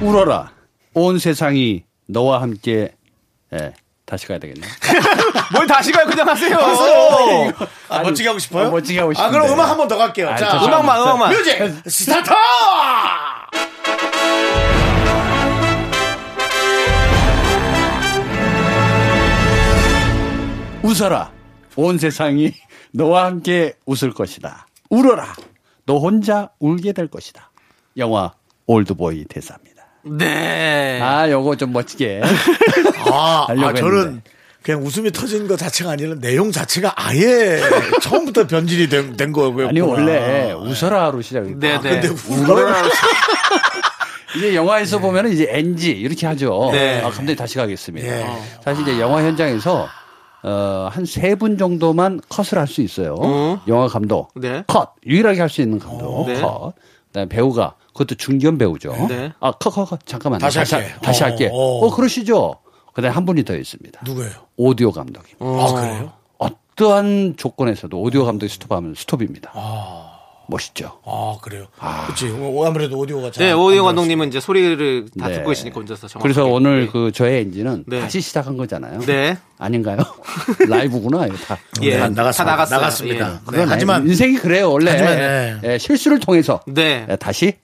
[0.01, 0.51] 울어라.
[0.95, 2.95] 온 세상이 너와 함께
[3.53, 3.73] 예,
[4.05, 4.67] 다시 가야 되겠네.
[5.53, 6.07] 뭘 다시 가요?
[6.07, 6.57] 그냥 하세요.
[7.89, 8.69] 아, 멋지게 하고 싶어요?
[8.69, 9.31] 어, 멋지게 하고 아, 싶은데.
[9.39, 10.29] 그럼 음악 한 번 더 갈게요.
[10.31, 11.31] 아, 자, 저 음악만, 음악만.
[11.33, 11.59] music
[11.91, 12.31] start!
[20.83, 21.33] 웃어라.
[21.77, 22.53] 온 세상이
[22.93, 24.67] 너와 함께 웃을 것이다.
[24.91, 25.35] 울어라.
[25.87, 27.51] 너 혼자 울게 될 것이다.
[27.97, 28.33] 영화
[28.67, 29.68] 올드보이 대사입니다.
[30.17, 31.01] 네.
[31.03, 32.21] 아, 요거 좀 멋지게.
[33.13, 34.23] 아, 아, 저는.
[34.63, 37.59] 그냥 웃음이 터진 것 자체가 아니라 내용 자체가 아예
[38.03, 39.69] 처음부터 변질이 된, 된 거고요.
[39.69, 42.01] 아니, 원래 웃어라로 시작이 네, 네.
[42.01, 42.83] 근데 울어라.
[44.37, 46.69] 이제 영화에서 보면은 이제 NG 이렇게 하죠.
[46.73, 46.99] 네.
[47.01, 48.07] 아, 감독님 다시 가겠습니다.
[48.07, 48.27] 예.
[48.63, 49.89] 사실 이제 영화 현장에서
[50.43, 53.17] 어, 한 세 분 정도만 컷을 할 수 있어요.
[53.19, 53.61] 어.
[53.69, 54.31] 영화 감독.
[54.35, 54.65] 네.
[54.67, 54.91] 컷.
[55.07, 56.27] 유일하게 할 수 있는 감독.
[56.29, 56.41] 네.
[56.41, 56.75] 컷.
[57.09, 58.95] 그다음에 배우가 그것도 중견 배우죠.
[59.09, 59.33] 네.
[59.41, 59.99] 아, 컷, 컷, 컷.
[60.07, 60.39] 잠깐만.
[60.41, 60.91] 다시 다시, 할게.
[60.91, 61.51] 할- 다시 어, 할게.
[61.53, 61.57] 어.
[61.87, 62.55] 어, 그러시죠.
[62.95, 64.01] 그다음에 한 분이 더 있습니다.
[64.05, 64.31] 누구예요?
[64.57, 65.37] 오디오 감독입니다.
[65.41, 66.13] 아, 그래요?
[66.39, 69.53] 어떠한 조건에서도 오디오 감독이 스톱하면 스톱입니다.
[70.51, 70.99] 멋있죠.
[71.05, 71.67] 아, 그래요?
[72.07, 72.27] 그치.
[72.67, 73.45] 아무래도 오디오가 잘.
[73.45, 73.85] 네, 안 오디오.
[73.85, 75.35] 감독님은 이제 소리를 다 네.
[75.35, 76.23] 듣고 계시니까 혼자서 정확하게.
[76.23, 76.91] 그래서 오늘 네.
[76.91, 78.01] 그 저의 엔진은 네.
[78.01, 79.01] 다시 시작한 거잖아요.
[79.01, 79.37] 네.
[79.59, 79.99] 아닌가요?
[80.69, 81.59] 라이브구나, 이거 다.
[81.83, 81.99] 예.
[81.99, 82.33] 네, 나갔습니다.
[82.45, 82.79] 다 나갔어요.
[82.79, 83.41] 나갔습니다.
[83.53, 83.57] 예.
[83.59, 83.65] 네.
[83.69, 84.93] 하지만 인생이 그래요, 원래.
[84.93, 85.59] 하지만, 네.
[85.65, 87.07] 예, 실수를 통해서 네.
[87.11, 87.59] 예, 다시 예,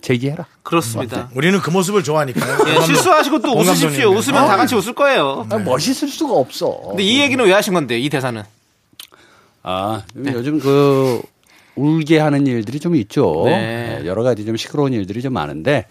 [0.00, 0.46] 제기해라.
[0.62, 1.30] 그렇습니다.
[1.34, 2.58] 우리는 그 모습을 좋아하니까요.
[2.68, 4.10] 예, 실수하시고 또공 웃으십시오.
[4.10, 4.46] 웃으면 어?
[4.46, 5.46] 다 같이 웃을 거예요.
[5.48, 6.80] 아, 멋있을 수가 없어.
[6.88, 8.42] 근데 이 얘기는 왜 하신 건데, 이 대사는?
[9.62, 10.32] 아, 네.
[10.32, 11.22] 요즘 그
[11.76, 13.42] 울게 하는 일들이 좀 있죠.
[13.46, 14.00] 네.
[14.02, 15.86] 예, 여러 가지 좀 시끄러운 일들이 좀 많은데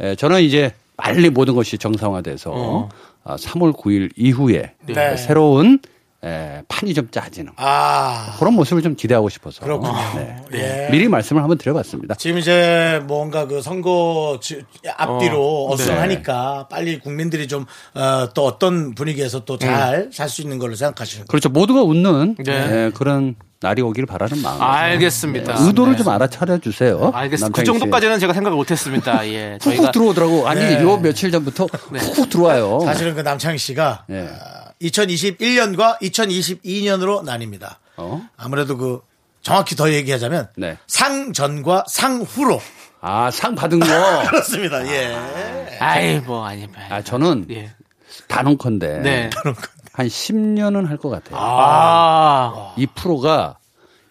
[0.00, 2.88] 예, 저는 이제 빨리 모든 것이 정상화돼서 어.
[3.24, 5.16] 아, 3월 9일 이후에 네.
[5.16, 5.80] 새로운
[6.24, 9.92] 예, 판이 좀 짜지는 아, 그런 모습을 좀 기대하고 싶어서 그렇군요.
[10.16, 10.36] 네.
[10.54, 10.88] 예.
[10.90, 12.14] 미리 말씀을 한번 드려봤습니다.
[12.14, 14.62] 지금 이제 뭔가 그 선거 지-
[14.96, 20.42] 앞뒤로 어, 어, 썸하니까 빨리 국민들이 좀, 어, 또 어 떤 분위기에서 또 잘 살수
[20.42, 21.26] 있는 걸로 생각하시는.
[21.26, 21.48] 그렇죠.
[21.48, 22.52] 모두가 웃는 네.
[22.86, 24.60] 예, 그런 날이 오길 바라는 마음.
[24.60, 25.54] 알겠습니다.
[25.58, 25.98] 의도를 네.
[25.98, 27.10] 좀 알아차려 주세요.
[27.14, 27.56] 알겠습니다.
[27.58, 29.26] 그 정도까지는 제가 생각을 못했습니다.
[29.28, 30.46] 예, 훅훅 들어오더라고.
[30.48, 30.82] 아니, 네.
[30.82, 32.80] 요 며칠 전부터 훅훅 들어와요.
[32.84, 34.28] 사실은 그 남창희 씨가 예.
[34.84, 37.76] 아, 2021년과 2022년으로 나뉩니다.
[37.96, 38.26] 어?
[38.36, 39.00] 아무래도 그
[39.42, 40.78] 정확히 더 얘기하자면 네.
[40.86, 42.60] 상전과 상후로
[43.00, 43.86] 아, 상 받은 거.
[44.28, 44.86] 그렇습니다.
[44.86, 45.76] 예.
[45.80, 46.66] 아이 뭐 아니.
[46.88, 47.70] 아, 저는 예.
[48.28, 49.30] 단언컨대 네.
[49.92, 51.36] 한 10년은 할 것 같아요.
[51.38, 52.74] 아.
[52.76, 53.58] 이 프로가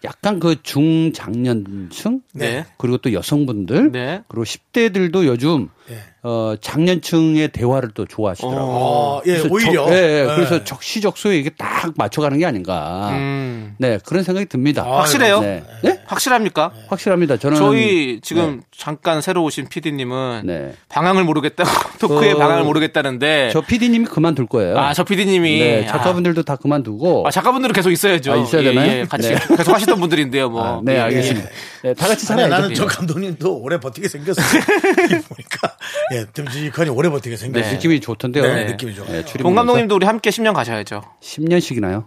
[0.03, 2.65] 약간 그 중장년층 네.
[2.77, 4.23] 그리고 또 여성분들 네.
[4.27, 6.03] 그리고 10대들도 요즘 예.
[6.25, 8.61] 어 장년층의 대화를 또 좋아하시더라고요.
[8.65, 9.85] 어, 예, 오히려.
[9.87, 10.21] 적- 예, 예.
[10.21, 10.35] 예.
[10.35, 13.09] 그래서 적시적소에 이게 딱 맞춰가는 게 아닌가.
[13.11, 13.75] 음.
[13.77, 14.83] 네, 그런 생각이 듭니다.
[14.83, 15.41] 확실해요?
[15.41, 15.63] 네.
[15.83, 15.99] 네?
[16.05, 16.71] 확실합니까?
[16.87, 17.35] 확실합니다.
[17.35, 20.73] 저는 저희 지금 잠깐 새로 오신 PD님은 네.
[20.87, 24.77] 방향을 모르겠다고 토크의 그- 방향을 모르겠다는데 저 PD님이 그만둘 거예요.
[24.79, 28.31] 아 저 PD님이 네, 작가분들도 다 그만두고 아, 작가분들은 계속 있어야죠.
[28.31, 28.91] 아, 있어야 예, 되나요?
[28.99, 29.35] 예, 같이 네.
[29.57, 30.49] 계속 하시던 분들인데요.
[30.49, 30.63] 뭐.
[30.63, 31.49] 아, 네, 예, 알겠습니다.
[31.83, 32.49] 네, 다 같이 아니, 살아야죠.
[32.55, 34.45] 나는 저 감독님도 오래 버티게 생겼어요.
[35.27, 35.75] 보니까
[36.13, 37.69] 예, 듬직하니 오래 버티게 생겼어요.
[37.69, 37.75] 네.
[37.75, 38.43] 느낌이 좋던데요.
[38.43, 39.11] 네, 느낌이 좋아요.
[39.11, 41.01] 네, 본 감독님도 우리 함께 10년 가셔야죠.
[41.21, 42.05] 10년씩이나요?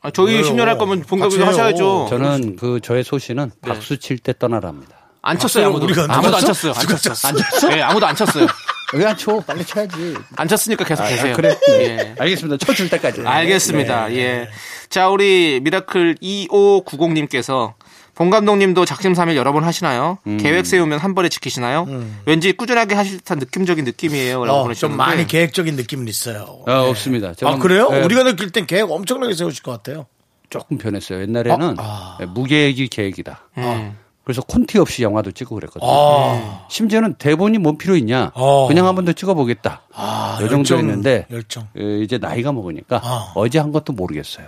[0.00, 0.44] 아, 저희 왜요?
[0.44, 1.46] 10년 할 거면 본 감독님.
[1.46, 2.06] 하셔야죠.
[2.08, 4.94] 저는 그 저의 소신은 박수 칠 때 떠나랍니다.
[5.22, 5.86] 안 쳤어요, 아무도.
[5.86, 6.72] 우리가 안 아무도 안 쳤어?
[6.72, 6.72] 쳤어요.
[6.76, 7.14] 안 쳤어요.
[7.30, 7.76] 안 쳤어요.
[7.76, 8.46] 예, 아무도 안 쳤어요.
[8.94, 9.40] 왜 안 쳐?
[9.44, 10.14] 빨리 쳐야지.
[10.36, 11.34] 안 쳤으니까 계속 계세요.
[11.34, 11.58] 그래?
[11.80, 12.14] 예.
[12.16, 12.64] 알겠습니다.
[12.64, 13.22] 쳐줄 때까지.
[13.26, 14.06] 알겠습니다.
[14.08, 14.16] 네.
[14.18, 14.48] 예.
[14.88, 17.74] 자, 우리 미라클 2590님께서
[18.16, 20.16] 봉 감독님도 작심삼일 여러 번 하시나요?
[20.26, 20.38] 음.
[20.38, 21.86] 계획 세우면 한 번에 지키시나요?
[22.24, 24.42] 왠지 꾸준하게 하실 듯한 느낌적인 느낌이에요.
[24.44, 24.96] 라고 어, 좀 보내주셨는데.
[25.04, 26.62] 많이 계획적인 느낌은 있어요.
[26.66, 27.34] 어, 없습니다.
[27.34, 27.88] 저는, 아, 그래요?
[27.92, 30.06] 예, 우리가 느낄 땐 계획 엄청나게 세우실 것 같아요.
[30.48, 31.20] 조금 변했어요.
[31.22, 31.76] 옛날에는
[32.22, 33.50] 예, 무계획이 계획이다.
[33.58, 33.98] 음.
[34.24, 35.88] 그래서 콘티 없이 영화도 찍고 그랬거든요.
[35.88, 38.32] 아, 심지어는 대본이 뭔 필요 있냐?
[38.34, 38.66] 어.
[38.66, 39.82] 그냥 한 번 더 찍어보겠다.
[39.94, 41.68] 아, 요 정도였는데 열정.
[41.78, 43.32] 예, 이제 나이가 먹으니까 아.
[43.34, 44.46] 어제 한 것도 모르겠어요.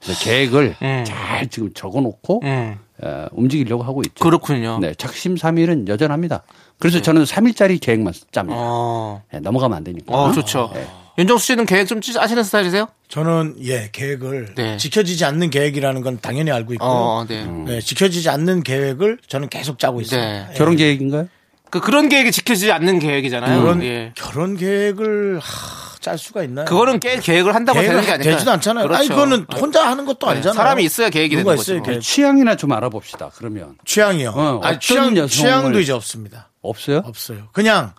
[0.00, 1.04] 그래서 계획을 음.
[1.06, 2.78] 잘 지금 적어놓고 음.
[3.04, 4.22] 어, 움직이려고 하고 있죠.
[4.22, 4.78] 그렇군요.
[4.80, 6.42] 네, 작심 삼일은 여전합니다.
[6.78, 8.56] 그래서 저는 3일짜리 계획만 짭니다.
[8.58, 9.22] 어.
[9.32, 10.14] 네, 넘어가면 안 되니까.
[10.14, 10.70] 어, 좋죠.
[10.74, 10.86] 네.
[11.18, 12.88] 윤정수 씨는 계획 좀 짜시는 스타일이세요?
[13.08, 14.76] 저는 예 계획을 네.
[14.78, 16.88] 지켜지지 않는 계획이라는 건 당연히 알고 있고요.
[16.88, 17.44] 어, 네.
[17.44, 20.20] 네, 지켜지지 않는 계획을 저는 계속 짜고 있어요.
[20.20, 20.46] 네.
[20.50, 20.54] 예.
[20.54, 21.28] 결혼 계획인가요?
[21.70, 23.60] 그, 그런 계획이 지켜지지 않는 계획이잖아요.
[23.60, 24.12] 결혼 예.
[24.14, 26.66] 결혼 계획을 하, 짤 수가 있나요?
[26.66, 28.30] 그거는 깨, 계획을 한다고 되는 게 아니라.
[28.32, 28.84] 되지도 않잖아요.
[28.86, 28.98] 그렇죠.
[29.00, 30.54] 아니 그거는 혼자 하는 것도 네, 아니잖아요.
[30.56, 31.82] 사람이 있어야 계획이 누가 되는 거죠.
[31.82, 32.00] 계획?
[32.02, 33.30] 취향이나 좀 알아봅시다.
[33.36, 34.30] 그러면 취향이요.
[34.30, 36.50] 어, 아니, 어떤 취향 취향도 이제 없습니다.
[36.60, 36.98] 없어요?
[37.06, 37.48] 없어요.
[37.52, 37.94] 그냥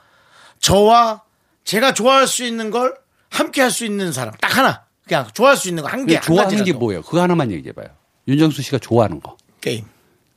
[0.59, 1.23] 저와
[1.63, 2.93] 제가 좋아할 수 있는 걸
[3.29, 4.83] 함께 할 수 있는 사람 딱 하나.
[5.07, 6.19] 그냥 좋아할 수 있는 거 한 개.
[6.19, 7.01] 좋아하는 게 뭐예요?
[7.01, 7.87] 그거 하나만 얘기해 봐요.
[8.27, 9.35] 윤정수 씨가 좋아하는 거.
[9.61, 9.85] 게임.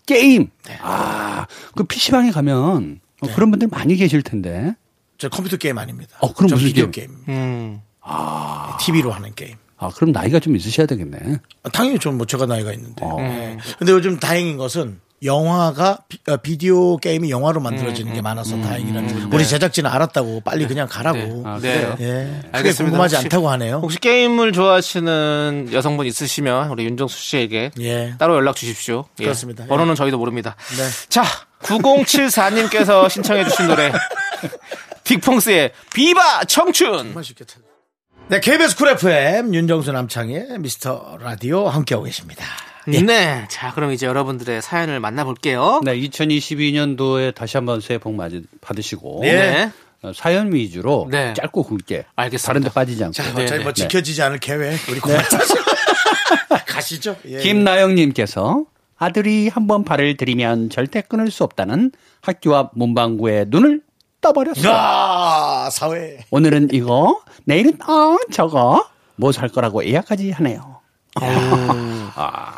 [0.06, 0.48] 게임.
[0.66, 0.78] 네.
[0.82, 4.74] 아, 그 PC방에 가면 어, 그런 분들 많이 계실 텐데.
[5.18, 6.16] 저 컴퓨터 게임 아닙니다.
[6.20, 7.08] 어, 그럼 저 무슨 비디오 게임?
[7.26, 7.36] 게임.
[7.38, 7.80] 음.
[8.80, 9.54] TV로 하는 게임.
[9.78, 11.18] 아, 그럼 나이가 좀 있으셔야 되겠네.
[11.64, 13.04] 아, 당연히 좀 뭐 제가 나이가 있는데.
[13.04, 13.16] 어.
[13.20, 13.58] 네.
[13.78, 16.00] 근데 요즘 다행인 것은 영화가
[16.42, 21.18] 비, 디오 게임이 영화로 만들어지는 게 많아서 다행이라는 우리 제작진은 알았다고 빨리 그냥 가라고.
[21.18, 21.42] 네.
[21.44, 21.96] 아, 네.
[22.00, 22.40] 예.
[22.42, 22.84] 크게 알겠습니다.
[22.84, 23.76] 궁금하지 혹시- 않다고 하네요.
[23.82, 28.14] 혹시 게임을 좋아하시는 여성분 있으시면 우리 윤정수 씨에게 예.
[28.18, 29.06] 따로 연락 주십시오.
[29.20, 29.24] 예.
[29.24, 29.64] 그렇습니다.
[29.64, 29.68] 예.
[29.68, 30.54] 번호는 저희도 모릅니다.
[30.76, 30.84] 네.
[31.08, 31.24] 자,
[31.62, 33.90] 9074님께서 신청해 주신 노래
[35.06, 37.14] 딕펑스의 비바 청춘.
[38.28, 42.44] 네, KBS 쿨 FM 윤정수 남창희의 미스터 라디오 함께하고 계십니다.
[42.86, 45.80] 네, 자 그럼 이제 여러분들의 사연을 만나볼게요.
[45.84, 49.20] 네, 2022년도에 다시 한번 새해 복 많이 받으시고.
[49.22, 49.70] 네.
[50.02, 51.32] 어, 사연 위주로 네.
[51.34, 52.04] 짧고 굵게.
[52.16, 52.46] 알겠습니다.
[52.46, 53.12] 다른 데 빠지지 않고.
[53.12, 53.64] 자, 네, 어차피 네.
[53.64, 55.18] 뭐 지켜지지 않을 계획 우리 네.
[56.66, 57.16] 가시죠.
[57.26, 57.38] 예.
[57.38, 58.64] 김나영님께서
[58.98, 63.82] 아들이 한번 발을 들이면 절대 끊을 수 없다는 학교 앞 문방구에 눈을
[64.30, 64.72] 떠버렸어요.
[64.74, 66.18] 아, 사회.
[66.30, 68.84] 오늘은 이거, 내일은 어 저거
[69.16, 70.80] 뭐 살 거라고 예약까지 하네요.
[71.16, 72.52] 아,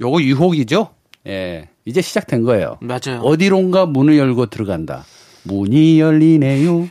[0.00, 0.88] 요거 유혹이죠.
[1.26, 2.78] 예, 이제 시작된 거예요.
[2.80, 3.20] 맞아요.
[3.22, 5.04] 어디론가 문을 열고 들어간다.
[5.44, 6.88] 문이 열리네요.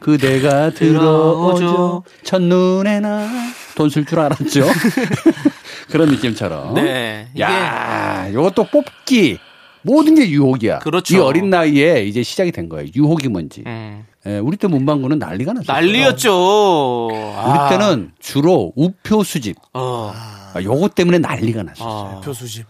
[0.00, 1.58] 그대가 들어오죠.
[1.58, 2.04] 들어오죠.
[2.24, 3.26] 첫눈에 나
[3.76, 4.64] 돈 쓸 줄 알았죠.
[5.90, 6.74] 그런 느낌처럼.
[6.74, 9.38] 네, 야, 요것도 뽑기.
[9.86, 10.80] 모든 게 유혹이야.
[10.80, 11.16] 그렇죠.
[11.16, 12.88] 이 어린 나이에 이제 시작이 된 거예요.
[12.94, 13.62] 유혹이 뭔지.
[13.66, 15.72] 음, 예, 우리 때 문방구는 난리가 났어요.
[15.72, 17.06] 난리였죠.
[17.06, 19.56] 우리 아, 때는 주로 우표 수집.
[19.72, 22.16] 어, 아, 요거 때문에 난리가 났었어요.
[22.16, 22.20] 어.
[22.24, 22.66] 표수집.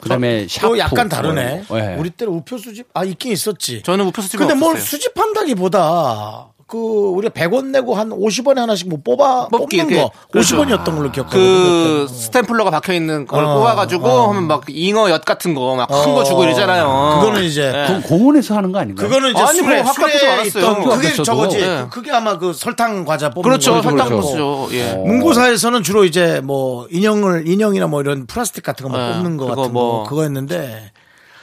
[0.00, 0.66] 그다음에 샤프.
[0.68, 1.64] 또 약간 다르네.
[1.66, 1.96] 뭐, 예.
[1.98, 3.82] 우리 때는 우표 수집 아 있긴 있었지.
[3.82, 4.86] 저는 우표 수집이 근데 뭘 없었어요.
[4.90, 10.56] 수집한다기보다 그 우리가 100원 내고 한 50원에 하나씩 뭐 뽑아 뽑기, 뽑는 그- 거 그렇죠.
[10.56, 11.44] 50원이었던 걸로 기억하거든요.
[11.44, 14.28] 그 스탬플러가 박혀 있는 걸 어, 뽑아가지고 어.
[14.30, 16.24] 하면 막 잉어 엿 같은 거 막 큰거 어.
[16.24, 17.18] 주고 이러잖아요.
[17.20, 18.00] 그거는 이제 네.
[18.08, 19.06] 공원에서 하는 거 아닌가요?
[19.08, 20.62] 그거는 이제 아니, 술에 뭐 술에 알았어요.
[20.62, 21.22] 있던 그게 앞에서도.
[21.24, 21.58] 저거지.
[21.60, 21.66] 네.
[21.82, 23.72] 그- 그게 아마 그 설탕 과자 뽑는 그렇죠.
[23.74, 23.88] 거죠.
[23.90, 24.22] 설탕 그렇죠.
[24.22, 24.68] 버스죠.
[24.72, 24.92] 예.
[24.92, 24.96] 어.
[25.04, 29.72] 문고사에서는 주로 이제 뭐 인형을 인형이나 뭐 이런 플라스틱 같은 거막 네, 뽑는 거 같은
[29.72, 30.92] 뭐- 거 그거였는데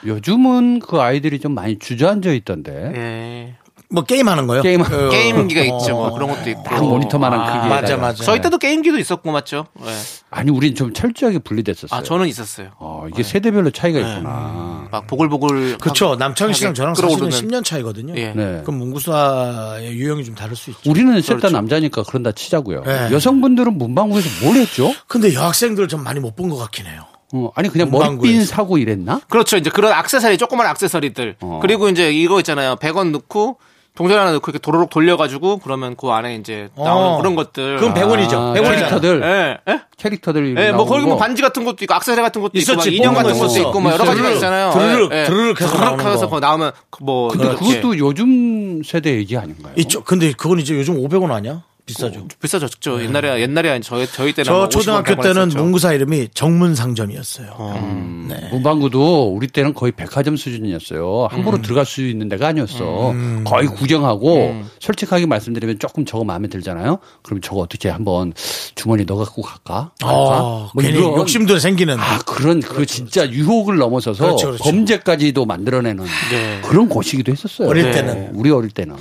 [0.05, 3.55] 요즘은 그 아이들이 좀 많이 주저앉아 있던데.
[3.91, 3.93] 예.
[3.93, 4.61] 뭐 게임하는 거요?
[4.61, 5.93] 게임- 그, 게임기가 어, 있죠.
[5.95, 6.63] 뭐 그런 것도 있고.
[6.63, 8.23] 딱 모니터만한 크기에 맞아 맞아.
[8.23, 9.65] 저희 때도 게임기도 있었고 맞죠?
[9.79, 9.91] 네.
[10.29, 11.99] 아니 우린 좀 철저하게 분리됐었어요.
[11.99, 12.69] 아 저는 있었어요.
[12.79, 14.87] 어, 이게 세대별로 차이가 있구나.
[14.91, 15.77] 막 보글보글.
[15.79, 16.15] 그렇죠.
[16.15, 17.37] 남창희 씨랑 저랑 사실은 끌어오르는.
[17.59, 18.13] 10년 차이거든요.
[18.15, 18.33] 예.
[18.33, 18.61] 네.
[18.63, 20.89] 그럼 문구사의 유형이 좀 다를 수 있죠.
[20.89, 21.55] 우리는 셋다 그렇죠.
[21.55, 22.83] 남자니까 그런다 치자고요.
[22.83, 23.09] 네.
[23.11, 24.93] 여성분들은 문방구에서 뭘 했죠?
[25.07, 27.03] 근데 여학생들 좀 많이 못 본 것 같긴 해요.
[27.33, 28.17] 어, 아니 그냥 문방구에서.
[28.21, 29.21] 머리핀 사고 이랬나?
[29.29, 29.57] 그렇죠.
[29.57, 31.35] 이제 그런 악세사리, 조그만 악세사리들.
[31.41, 31.59] 어.
[31.61, 32.75] 그리고 이제 이거 있잖아요.
[32.77, 33.57] 100원 넣고
[33.93, 37.17] 동전 하나 넣고 이렇게 도로록 돌려가지고 그러면 그 안에 이제 나오는 어.
[37.17, 37.77] 그런 것들.
[37.77, 38.33] 그건 100원이죠.
[38.33, 38.63] 아, 100원이잖아.
[38.75, 39.81] 캐릭터들, 예, 예?
[39.97, 40.55] 캐릭터들.
[40.57, 41.17] 예, 뭐 거기 뭐 거.
[41.17, 42.95] 반지 같은 것도 있고 악세사리 같은 것도 있고 막 있었지.
[42.95, 44.71] 인형 같은 것도 거 있고 막 여러 가지가 드르륵, 있잖아요.
[44.71, 45.25] 드르륵, 예, 예.
[45.25, 46.25] 드르륵 해서 나오는 해서 거.
[46.27, 49.73] 그거 나오면 뭐 근데 그것도 요즘 세대 얘기 아닌가요?
[49.75, 50.03] 있죠.
[50.03, 51.63] 근데 그건 이제 요즘 500원 아니야?
[51.95, 52.27] 비싸죠.
[52.41, 53.03] 비싸졌죠.
[53.03, 55.57] 옛날에 옛날에 저희 저희 때는 저뭐 50원, 초등학교 100원 때는 했었죠.
[55.57, 57.75] 문구사 이름이 정문상점이었어요.
[57.81, 58.27] 음.
[58.29, 58.49] 네.
[58.51, 61.27] 문방구도 우리 때는 거의 백화점 수준이었어요.
[61.29, 61.61] 함부로 음.
[61.61, 63.13] 들어갈 수 있는 데가 아니었어.
[63.45, 66.99] 거의 구경하고 솔직하게 말씀드리면 조금 저거 마음에 들잖아요.
[67.23, 68.33] 그럼 저거 어떻게 한번
[68.75, 69.91] 주머니 넣어 갖고 갈까?
[70.01, 70.69] 아?
[70.73, 71.99] 뭐 괜히 이런 욕심도 생기는.
[71.99, 74.63] 아 그런 그 진짜 유혹을 넘어서서 그렇죠, 그렇죠.
[74.63, 76.61] 범죄까지도 만들어내는 네.
[76.63, 77.67] 그런 곳이기도 했었어요.
[77.67, 77.91] 어릴 네.
[77.91, 78.31] 때는.
[78.33, 78.95] 우리 어릴 때는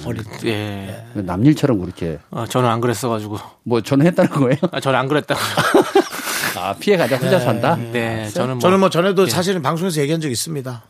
[0.45, 1.05] 예.
[1.15, 3.39] 남일처럼 그렇게 아, 저는 안 그랬어가지고.
[3.65, 4.57] 뭐 저는 했다는 거예요.
[4.73, 5.37] 아, 저는 안 그랬다.
[6.57, 7.77] 아 피해 가자 혼자 산다.
[7.77, 8.61] 네, 저는 뭐.
[8.61, 10.83] 저는 뭐 전에도 사실은 방송에서 얘기한 적 있습니다.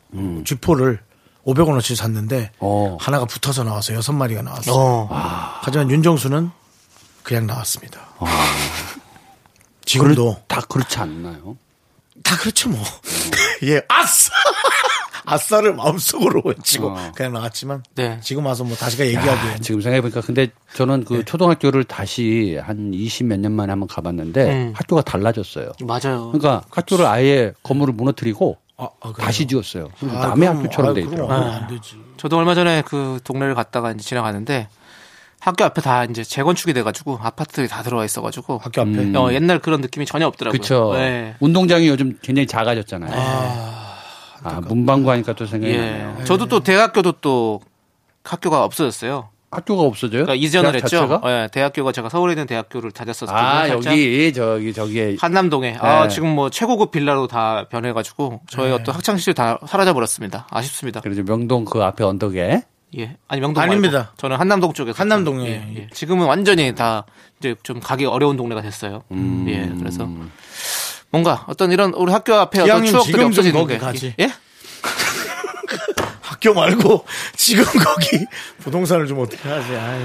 [0.45, 1.01] 쥐포를
[1.47, 2.97] 500원어치 샀는데 어.
[3.01, 4.75] 하나가 붙어서 나와서 여섯 마리가 나왔어요.
[4.75, 5.09] 어.
[5.63, 6.51] 하지만 윤정수는
[7.23, 8.01] 그냥 나왔습니다.
[9.85, 11.57] 지금도 다 그렇지 않나요?
[12.23, 12.83] 다 그렇죠 뭐.
[13.65, 14.33] 예, 아싸!
[15.33, 17.13] 아싸를 마음속으로 외치고 어.
[17.15, 18.19] 그냥 나왔지만 네.
[18.23, 21.05] 지금 와서 뭐 다시가 얘기하기엔 지금 생각해보니까 근데 저는 네.
[21.07, 24.73] 그 초등학교를 다시 한 20 몇 년 만에 한번 가봤는데 음.
[24.77, 25.73] 학교가 달라졌어요.
[25.83, 26.31] 맞아요.
[26.33, 29.13] 그러니까 학교를 아예 건물을 무너뜨리고 아, 아?
[29.19, 29.89] 다시 지었어요.
[30.03, 31.37] 아, 남의 그럼, 학교처럼 아, 돼 있더라고요.
[31.37, 31.97] 안 되지.
[32.17, 34.69] 저도 얼마 전에 그 동네를 갔다가 이제 지나가는데
[35.39, 39.17] 학교 앞에 다 이제 재건축이 돼가지고 아파트들이 다 들어와 있어가지고 학교 앞에 음.
[39.17, 40.59] 어, 옛날 그런 느낌이 전혀 없더라고요.
[40.59, 40.93] 그렇죠.
[40.95, 41.35] 네.
[41.41, 43.11] 운동장이 요즘 굉장히 작아졌잖아요.
[44.43, 45.79] 아, 문방구 하니까 또 생각이 예.
[45.79, 46.25] 나네요.
[46.25, 47.61] 저도 또 대학교도 또
[48.25, 49.29] 학교가 없어졌어요.
[49.51, 50.25] 학교가 없어져요?
[50.27, 51.09] 그러니까 이전을 대학 했죠.
[51.09, 51.21] 자체가?
[51.43, 53.37] 예, 대학교가 제가 서울에 있는 대학교를 다녔었거든요.
[53.37, 53.93] 아 살짝.
[53.93, 56.09] 여기 저기 저기 한남동에 아, 네.
[56.09, 58.75] 지금 뭐 최고급 빌라로 다 변해가지고 저희 네.
[58.75, 60.47] 어떤 학창 시절 다 사라져 버렸습니다.
[60.51, 61.01] 아쉽습니다.
[61.01, 62.63] 그래서 명동 그 앞에 언덕에
[62.99, 63.99] 예, 아니 명동 아닙니다.
[63.99, 65.47] 말고 저는 한남동 쪽에서 한남동에.
[65.49, 65.89] 예, 예.
[65.93, 67.05] 지금은 완전히 다
[67.41, 69.03] 이제 좀 가기 어려운 동네가 됐어요.
[69.11, 69.47] 음.
[69.49, 70.09] 예, 그래서
[71.11, 74.15] 뭔가 어떤 이런 우리 학교 앞에 어떤 추억들이 지금 좀 없어지는 거기 게 가지.
[74.21, 74.33] 예?
[76.23, 77.05] 학교 말고
[77.37, 78.25] 지금 거기
[78.63, 79.75] 부동산을 좀 어떻게 하지?
[79.75, 80.01] 아이.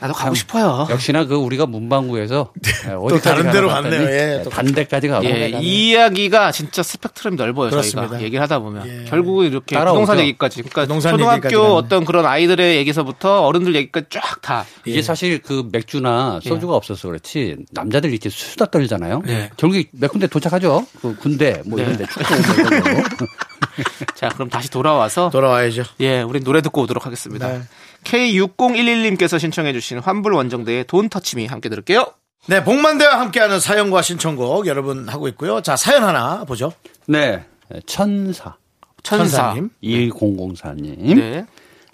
[0.00, 0.86] 나도 가고 싶어요.
[0.90, 2.52] 역시나 그 우리가 문방구에서
[2.88, 4.02] 예, 어디까지 다른 데로 갔네요.
[4.02, 7.70] 예, 예, 또 단데까지 가고 예, 이야기가 진짜 스펙트럼이 넓어요.
[7.70, 8.08] 그렇습니다.
[8.08, 9.04] 저희가 얘기를 하다 보면 예.
[9.04, 10.00] 결국은 이렇게 따라오죠.
[10.00, 11.56] 부동산 얘기까지, 그러니까 부동산 초등학교 얘기까지.
[11.56, 14.64] 어떤 그런 아이들의 얘기서부터 어른들 얘기까지 쫙 다.
[14.84, 19.22] 이게 사실 그 맥주나 소주가 없어서 그렇지 남자들이 이렇게 수다 떨잖아요.
[19.56, 20.86] 결국에 몇 군데 도착하죠.
[21.02, 21.84] 그 군대 뭐 네.
[21.84, 23.26] 이런 데 축구 뭐 이런 거.
[24.14, 25.84] 자, 그럼 다시 돌아와서 돌아와야죠.
[26.00, 27.48] 예, 우리 노래 듣고 오도록 하겠습니다.
[27.48, 27.60] 네.
[28.04, 32.06] K6011님께서 신청해 주신 환불 원정대의 돈 터치미 함께 들을게요.
[32.46, 35.60] 네, 복만대와 함께하는 사연과 신청곡 여러분 하고 있고요.
[35.60, 36.72] 자, 사연 하나 보죠.
[37.06, 37.44] 네.
[37.86, 38.56] 천사
[39.02, 39.26] 천사.
[39.36, 39.70] 천사 님.
[39.82, 41.16] 1004님.
[41.16, 41.46] 네.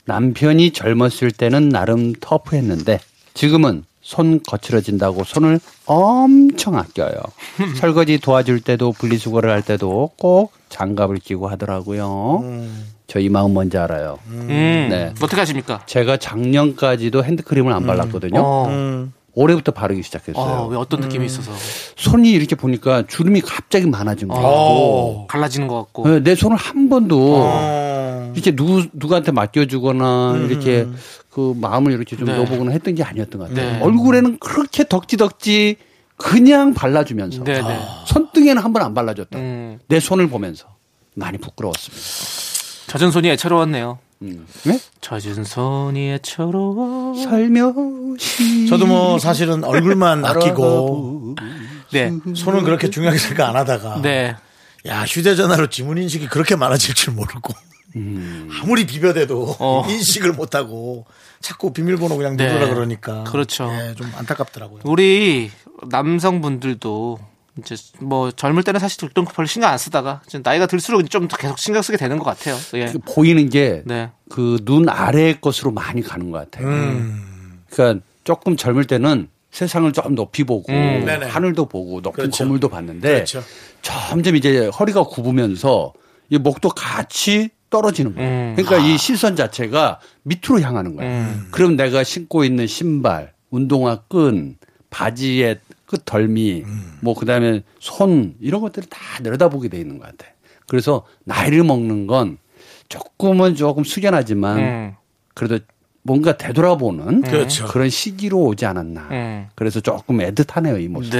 [0.04, 3.00] 남편이 젊었을 때는 나름 터프했는데
[3.34, 7.16] 지금은 손 거칠어진다고 손을 엄청 아껴요.
[7.76, 12.44] 설거지 도와줄 때도 분리수거를 할 때도 꼭 장갑을 끼고 하더라고요.
[13.06, 14.18] 저이 마음 뭔지 알아요.
[14.28, 14.46] 음.
[14.48, 15.12] 네.
[15.20, 15.82] 어떻게 하십니까?
[15.86, 18.40] 제가 작년까지도 핸드크림을 안 발랐거든요.
[18.40, 18.66] 어.
[18.68, 19.12] 음.
[19.38, 20.42] 올해부터 바르기 시작했어요.
[20.62, 21.52] 어, 왜 어떤 느낌이 있어서.
[21.96, 24.42] 손이 이렇게 보니까 주름이 갑자기 많아진 거예요.
[24.46, 25.26] 어.
[25.28, 26.08] 갈라지는 것 같고.
[26.08, 28.32] 네, 내 손을 한 번도 어.
[28.34, 30.86] 이렇게 누구 누구한테 맡겨주거나 이렇게
[31.30, 32.36] 그 마음을 이렇게 좀 네.
[32.36, 33.72] 넣어보거나 했던 게 아니었던 것 같아요.
[33.72, 33.80] 네.
[33.82, 35.76] 얼굴에는 그렇게 덕지덕지
[36.16, 37.78] 그냥 발라주면서 네, 네.
[38.06, 39.38] 손등에는 한 번 안 발라줬다.
[39.38, 39.78] 음.
[39.88, 40.66] 내 손을 보면서
[41.14, 42.55] 많이 부끄러웠습니다.
[42.86, 43.98] 젖은 손이 애처로웠네요.
[44.22, 44.46] 음.
[44.64, 44.78] 네?
[45.00, 47.14] 젖은 손이 애처로워.
[47.22, 51.36] 살며시 저도 뭐 사실은 얼굴만 아끼고
[51.92, 52.12] 네.
[52.34, 54.34] 손은 그렇게 중요하게 생각 안 하다가 네.
[54.86, 57.52] 야 휴대전화로 지문 인식이 그렇게 많아질 줄 모르고
[58.60, 59.86] 아무리 비벼대도 어.
[59.88, 61.06] 인식을 못하고
[61.40, 62.48] 자꾸 비밀번호 그냥 네.
[62.48, 63.70] 누르라 그러니까 그렇죠.
[63.72, 64.80] 예, 좀 안타깝더라고요.
[64.84, 65.50] 우리
[65.88, 67.18] 남성분들도
[67.58, 71.58] 이제 뭐 젊을 때는 사실 거 별로 신경 안 쓰다가 이제 나이가 들수록 좀더 계속
[71.58, 72.56] 신경 쓰게 되는 것 같아요.
[72.74, 72.92] 예.
[73.06, 74.10] 보이는 게 네.
[74.28, 76.68] 그눈 아래의 것으로 많이 가는 것 같아요.
[76.68, 77.62] 음.
[77.70, 81.04] 그러니까 조금 젊을 때는 세상을 좀 높이 보고 음.
[81.06, 81.26] 네네.
[81.26, 82.44] 하늘도 보고 높은 그렇죠.
[82.44, 83.42] 건물도 봤는데 그렇죠.
[83.80, 85.94] 점점 이제 허리가 굽으면서
[86.28, 88.28] 이 목도 같이 떨어지는 거예요.
[88.28, 88.54] 음.
[88.56, 91.10] 그러니까 이 시선 자체가 밑으로 향하는 거예요.
[91.10, 91.48] 음.
[91.50, 94.56] 그럼 내가 신고 있는 신발, 운동화 끈,
[94.90, 96.64] 바지의 끝 덜미,
[97.00, 100.26] 뭐 그다음에 손 이런 것들을 다 내려다보게 돼 있는 것 같아.
[100.66, 102.38] 그래서 나이를 먹는 건
[102.88, 104.94] 조금은 조금 숙연하지만 음.
[105.34, 105.58] 그래도
[106.02, 107.66] 뭔가 되돌아보는 그렇죠.
[107.66, 109.08] 런 시기로 오지 않았나.
[109.10, 109.46] 음.
[109.56, 111.10] 그래서 조금 애틋하네요 이 모습.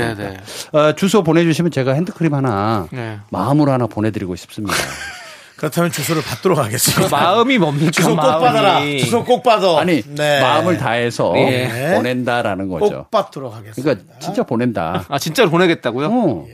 [0.72, 3.18] 어, 주소 보내주시면 제가 핸드크림 하나 네.
[3.31, 4.74] 마음으로 하나 보내드리고 싶습니다.
[5.56, 7.08] 그렇다면 주소를 받도록 하겠습니다.
[7.16, 7.90] 마음이 뭡니까?
[7.90, 8.44] 주소 꼭 마음이.
[8.44, 8.80] 받아라.
[8.98, 9.78] 주소 꼭 받아.
[9.80, 10.40] 아니 네.
[10.40, 11.92] 마음을 다해서 예.
[11.96, 12.96] 보낸다라는 거죠.
[13.04, 13.82] 꼭 받도록 하겠습니다.
[13.82, 15.06] 그러니까 진짜 보낸다.
[15.08, 16.08] 아, 진짜로 보내겠다고요?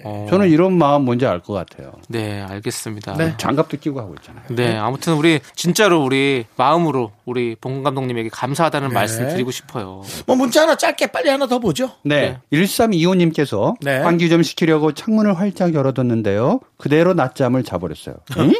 [0.04, 1.92] 어, 저는 이런 마음 뭔지 알 것 같아요.
[2.08, 3.14] 네, 알겠습니다.
[3.14, 3.34] 네.
[3.38, 4.44] 장갑도 끼고 하고 있잖아요.
[4.50, 10.02] 네, 아무튼 우리 진짜로 우리 마음으로 우리 봉 감독님에게 감사하다는 말씀 드리고 싶어요.
[10.26, 11.90] 뭐 문자 하나 짧게 빨리 하나 더 보죠.
[12.04, 12.38] 네.
[12.52, 13.98] 1325님께서 네.
[13.98, 16.60] 환기 좀 시키려고 창문을 활짝 열어뒀는데요.
[16.76, 18.16] 그대로 낮잠을 자버렸어요.
[18.38, 18.52] 응?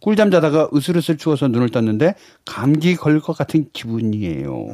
[0.00, 2.14] 꿀잠 자다가 으슬으슬 추워서 눈을 떴는데
[2.44, 4.66] 감기 걸릴 것 같은 기분이에요.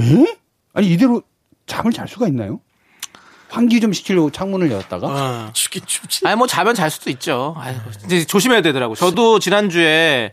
[0.00, 0.36] 에?
[0.72, 1.22] 아니 이대로
[1.66, 2.60] 잠을 잘 수가 있나요?
[3.50, 5.50] 환기 좀 시키려고 창문을 열었다가 어.
[5.52, 6.26] 춥긴 춥지.
[6.26, 7.54] 아니 뭐 자면 잘 수도 있죠.
[8.06, 8.94] 이제 조심해야 되더라고.
[8.94, 10.32] 저도 지난주에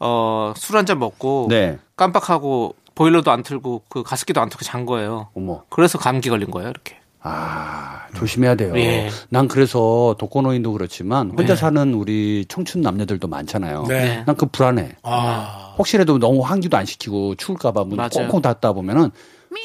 [0.00, 1.78] 어, 술 한 잔 먹고 네.
[1.96, 5.28] 깜빡하고 보일러도 안 틀고 그 가습기도 안 틀고 잔 거예요.
[5.34, 5.62] 어머.
[5.70, 6.99] 그래서 감기 걸린 거예요, 이렇게.
[7.22, 8.72] 아, 조심해야 돼요.
[8.76, 9.10] 예.
[9.28, 11.56] 난 그래서 독거노인도 그렇지만 혼자 네.
[11.56, 13.84] 사는 우리 청춘 남녀들도 많잖아요.
[13.88, 14.22] 네.
[14.26, 14.96] 난그 불안해.
[15.02, 15.74] 아.
[15.78, 18.10] 혹시라도 너무 환기도 안 시키고 추울까봐 문 맞아요.
[18.14, 19.10] 꽁꽁 닫다 보면은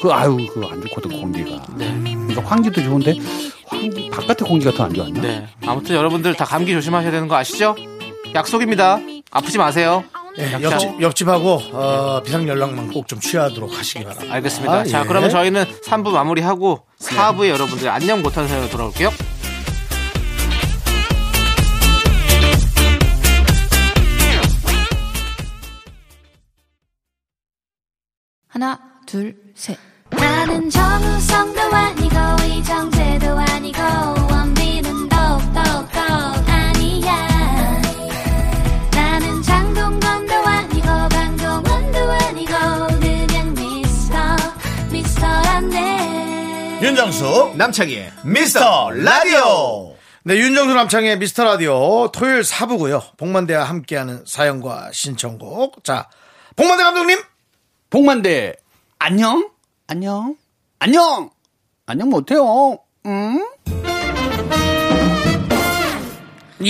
[0.02, 1.62] 그 아유 그 안 좋거든 공기가.
[1.76, 3.14] 그러니까 환기도 좋은데
[3.66, 5.20] 환기 바깥의 공기가 더 안 좋았나?
[5.22, 5.46] 네.
[5.66, 7.74] 아무튼 여러분들 다 감기 조심하셔야 되는 거 아시죠?
[8.34, 8.98] 약속입니다.
[9.30, 10.04] 아프지 마세요.
[10.38, 14.34] 예, 자, 옆집, 옆집하고 어, 비상 연락만 꼭 좀 취하도록 하시기 바랍니다.
[14.34, 14.72] 알겠습니다.
[14.72, 15.04] 아, 자, 예.
[15.06, 19.10] 그러면 저희는 3부 마무리하고 4부에 여러분들 안녕 못하는 사연으로 돌아올게요.
[28.48, 29.76] 하나, 둘, 셋.
[30.10, 33.78] 나는 정우성도 아니고 이정재도 아니고
[46.82, 49.96] 윤정수 남창희의 미스터 라디오.
[50.24, 53.16] 네, 윤정수 남창의 미스터 라디오 토요일 4부고요.
[53.16, 55.82] 복만대와 함께하는 사연과 신청곡.
[55.84, 56.08] 자,
[56.54, 57.18] 복만대 감독님.
[57.88, 58.56] 복만대
[58.98, 59.50] 안녕
[59.86, 60.36] 안녕
[60.78, 61.30] 안녕
[61.86, 62.78] 안녕 못해요.
[63.06, 63.46] 응?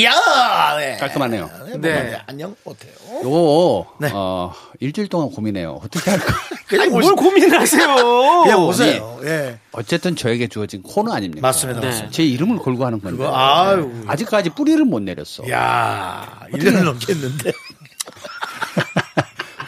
[0.02, 0.96] 야, 네.
[0.96, 1.46] 깔끔하네요.
[1.66, 2.92] 네, 복만대 안녕 못해요.
[3.22, 4.10] 요거 네.
[4.12, 5.78] 어, 일주일 동안 고민해요.
[5.82, 6.34] 어떻게 할까?
[6.66, 7.86] 그냥 뭘 오시- 고민을 하세요?
[8.42, 9.20] 그냥 오세요.
[9.24, 11.40] 예, 어쨌든 저에게 주어진 코너 아닙니까?
[11.46, 11.80] 맞습니다.
[11.80, 11.86] 네.
[11.86, 12.10] 맞습니다.
[12.12, 13.16] 제 이름을 걸고 하는 건데.
[13.18, 13.92] 그거, 아유.
[14.08, 15.48] 아직까지 뿌리를 못 내렸어.
[15.50, 17.52] 야, 1년을 넘겠는데.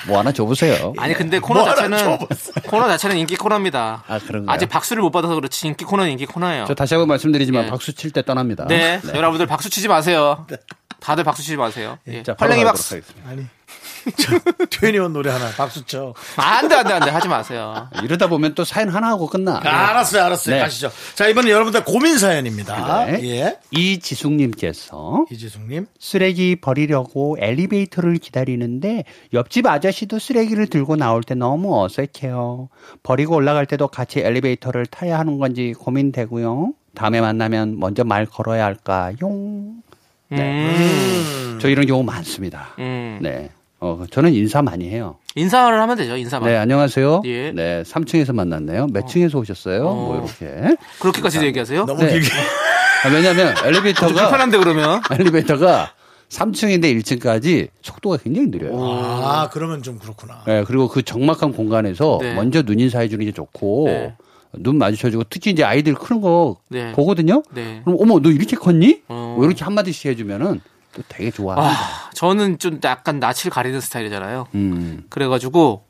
[0.09, 0.95] 뭐 하나 줘보세요.
[0.99, 2.19] 아니 근데 코너 뭐 자체는.
[2.67, 4.05] 코너 자체는 인기 코너입니다.
[4.09, 4.53] 아, 그런가요?
[4.55, 6.65] 아직 박수를 못 받아서 그렇지 인기 코너는 인기 코너예요.
[6.67, 7.71] 저 다시 한번 말씀드리지만 예.
[7.71, 8.65] 박수 칠 때 떠납니다.
[8.67, 10.47] 네, 여러분들 박수 치지 마세요.
[11.01, 11.99] 다들 박수 치지 마세요.
[12.09, 12.23] 예.
[12.23, 12.95] 자, 바로 활랭이 박수.
[12.97, 13.31] 하겠습니다.
[13.31, 13.47] 아니.
[14.17, 14.39] 저,
[14.71, 16.15] 트웬티원 노래 하나 박수 쳐.
[16.37, 17.11] 아, 안 돼, 안 돼, 안 돼.
[17.11, 17.89] 하지 마세요.
[18.03, 19.61] 이러다 보면 또 사연 하나 하고 끝나.
[19.65, 20.57] 아, 알았어요, 알았어요.
[20.57, 20.63] 네.
[20.63, 20.91] 가시죠.
[21.15, 23.07] 자, 이번엔 여러분들 고민 사연입니다.
[23.07, 23.21] 네.
[23.25, 23.59] 예.
[23.71, 25.87] 이지숙님께서 이지숙님.
[25.99, 32.69] 쓰레기 버리려고 엘리베이터를 기다리는데 옆집 아저씨도 쓰레기를 들고 나올 때 너무 어색해요.
[33.03, 36.73] 버리고 올라갈 때도 같이 엘리베이터를 타야 하는 건지 고민되고요.
[36.95, 39.17] 다음에 만나면 먼저 말 걸어야 할까요?
[40.33, 41.59] 음.
[41.61, 42.69] 저 이런 경우 많습니다.
[42.79, 43.19] 음.
[43.23, 43.51] 네.
[43.81, 45.17] 어, 저는 인사 많이 해요.
[45.37, 46.51] 인사를 하면 되죠, 인사만.
[46.51, 47.23] 네, 안녕하세요.
[47.27, 47.53] 예.
[47.53, 48.89] 네, 3층에서 만났네요.
[48.93, 49.83] 몇 층에서 오셨어요?
[49.85, 50.77] 뭐 이렇게.
[50.99, 51.85] 그렇게까지 얘기하세요?
[51.87, 52.13] 너무 네.
[52.13, 52.29] 길게.
[53.05, 55.01] 아, 왜냐면 좀 엘리베이터가 불편한데, 그러면.
[55.13, 55.93] 엘리베이터가
[56.29, 58.77] 3층인데 1층까지 속도가 굉장히 느려요.
[58.83, 60.43] 아, 그러면 좀 그렇구나.
[60.45, 62.35] 네, 그리고 그 적막한 공간에서 네.
[62.35, 64.15] 먼저 눈 인사 해주는 게 좋고 네.
[64.55, 66.91] 눈 마주쳐주고 특히 이제 아이들 크는 거 네.
[66.93, 67.45] 보거든요.
[67.55, 67.81] 네.
[67.85, 69.03] 그럼 어머 너 이렇게 컸니?
[69.09, 69.35] 어.
[69.37, 70.61] 뭐 이렇게 한마디씩 해주면은
[70.93, 71.79] 또 되게 좋아합니다.
[71.81, 74.49] 아, 저는 좀 약간 낯을 가리는 스타일이잖아요.
[74.55, 75.85] 음, 그래가지고,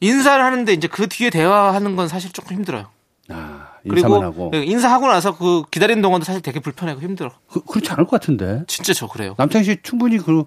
[0.00, 2.88] 인사를 하는데 이제 그 뒤에 대화하는 건 사실 조금 힘들어요.
[3.30, 7.32] 아, 그리고 하고 인사하고 나서 그 기다리는 동안도 사실 되게 불편하고 힘들어.
[7.48, 9.34] 그, 그렇지 않을 것 같은데 진짜 저 그래요.
[9.38, 10.44] 남창희 씨 충분히 그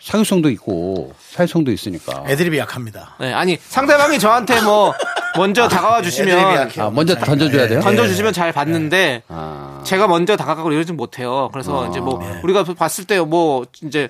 [0.00, 2.24] 사교성도 있고 사회성도 있으니까.
[2.28, 3.16] 애드립이 약합니다.
[3.18, 4.92] 네, 아니 상대방이 저한테 뭐
[5.36, 6.38] 먼저 다가와 주시면.
[6.38, 7.14] 아, 먼저.
[7.16, 7.78] 던져줘야 돼요?
[7.78, 7.82] 예.
[7.82, 11.48] 던져주시면 잘 봤는데 아, 제가 먼저 다가가고 이러지 못해요.
[11.52, 14.08] 그래서 이제 뭐 우리가 봤을 때 뭐 이제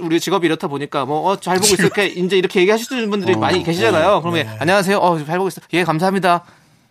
[0.00, 4.20] 우리 직업이 이렇다 보니까 뭐잘 보고 있어 이렇게 이제 이렇게 얘기하시는 분들이 많이 계시잖아요.
[4.22, 4.98] 그러면 안녕하세요.
[4.98, 5.60] 어, 잘 보고 있어.
[5.72, 6.44] 예, 감사합니다.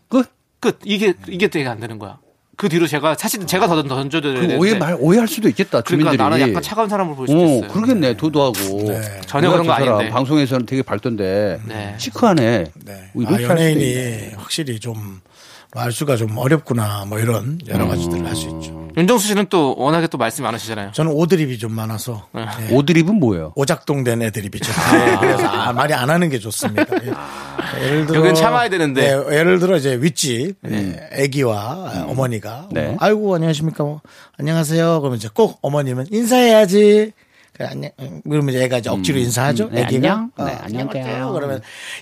[0.10, 0.30] 끝.
[0.60, 0.80] 끝.
[0.84, 2.18] 이게 이게 되게 안 되는 거야.
[2.58, 5.82] 그 뒤로 제가 사실 제가 더 던져드려야 그 되는데 오해 말 오해할 수도 있겠다.
[5.82, 6.18] 그러니까 주민들이.
[6.18, 7.70] 나는 약간 차가운 사람으로 보일 수도 있어요.
[7.70, 8.18] 어, 그러겠네.
[8.18, 8.88] 도도하고.
[9.28, 10.10] 전혀 내가 그런 거 아닌데.
[10.10, 11.60] 방송에서는 되게 밝던데.
[11.66, 11.95] 네.
[11.99, 12.66] 시크하네.
[12.84, 13.10] 네.
[13.14, 13.41] 뭐 아.
[13.43, 18.87] 연예인이 확실히 좀알 수가 좀 어렵구나 뭐 이런 여러 가지들을 할수 있죠.
[18.98, 20.91] 윤정수 씨는 또 워낙에 또 말씀이 많으시잖아요.
[20.91, 22.45] 저는 오드립이 좀 많아서 네.
[22.68, 22.74] 예.
[22.74, 23.54] 오드립은 뭐예요?
[23.56, 24.72] 오작동 된 애드립이죠.
[24.91, 26.84] 네, 그래서 아, 말이 안 하는 게 좋습니다.
[27.04, 27.84] 예.
[27.86, 29.02] 예를 들어 여긴 참아야 되는데.
[29.02, 32.88] 네, 예를 들어 이제 윗집 예, 아기와 어머니가 네.
[32.88, 34.02] 뭐, 아이고 안녕하십니까 뭐,
[34.39, 35.02] 안녕하세요.
[35.02, 37.12] 그러면 이제 꼭 어머님은 인사해야지.
[37.54, 37.91] 그래, 안녕.
[38.28, 39.70] 그러면 이제 애가 이제 억지로 인사하죠.
[39.72, 40.32] 네, 애기가 안녕.
[40.38, 41.04] 어, 네, 안녕하세요.
[41.04, 41.34] 안녕하세요.
[41.34, 41.62] 그러면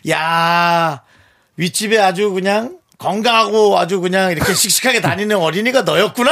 [0.09, 1.01] 야
[1.57, 6.31] 윗집에 아주 그냥 건강하고 아주 그냥 이렇게 씩씩하게 다니는 어린이가 너였구나.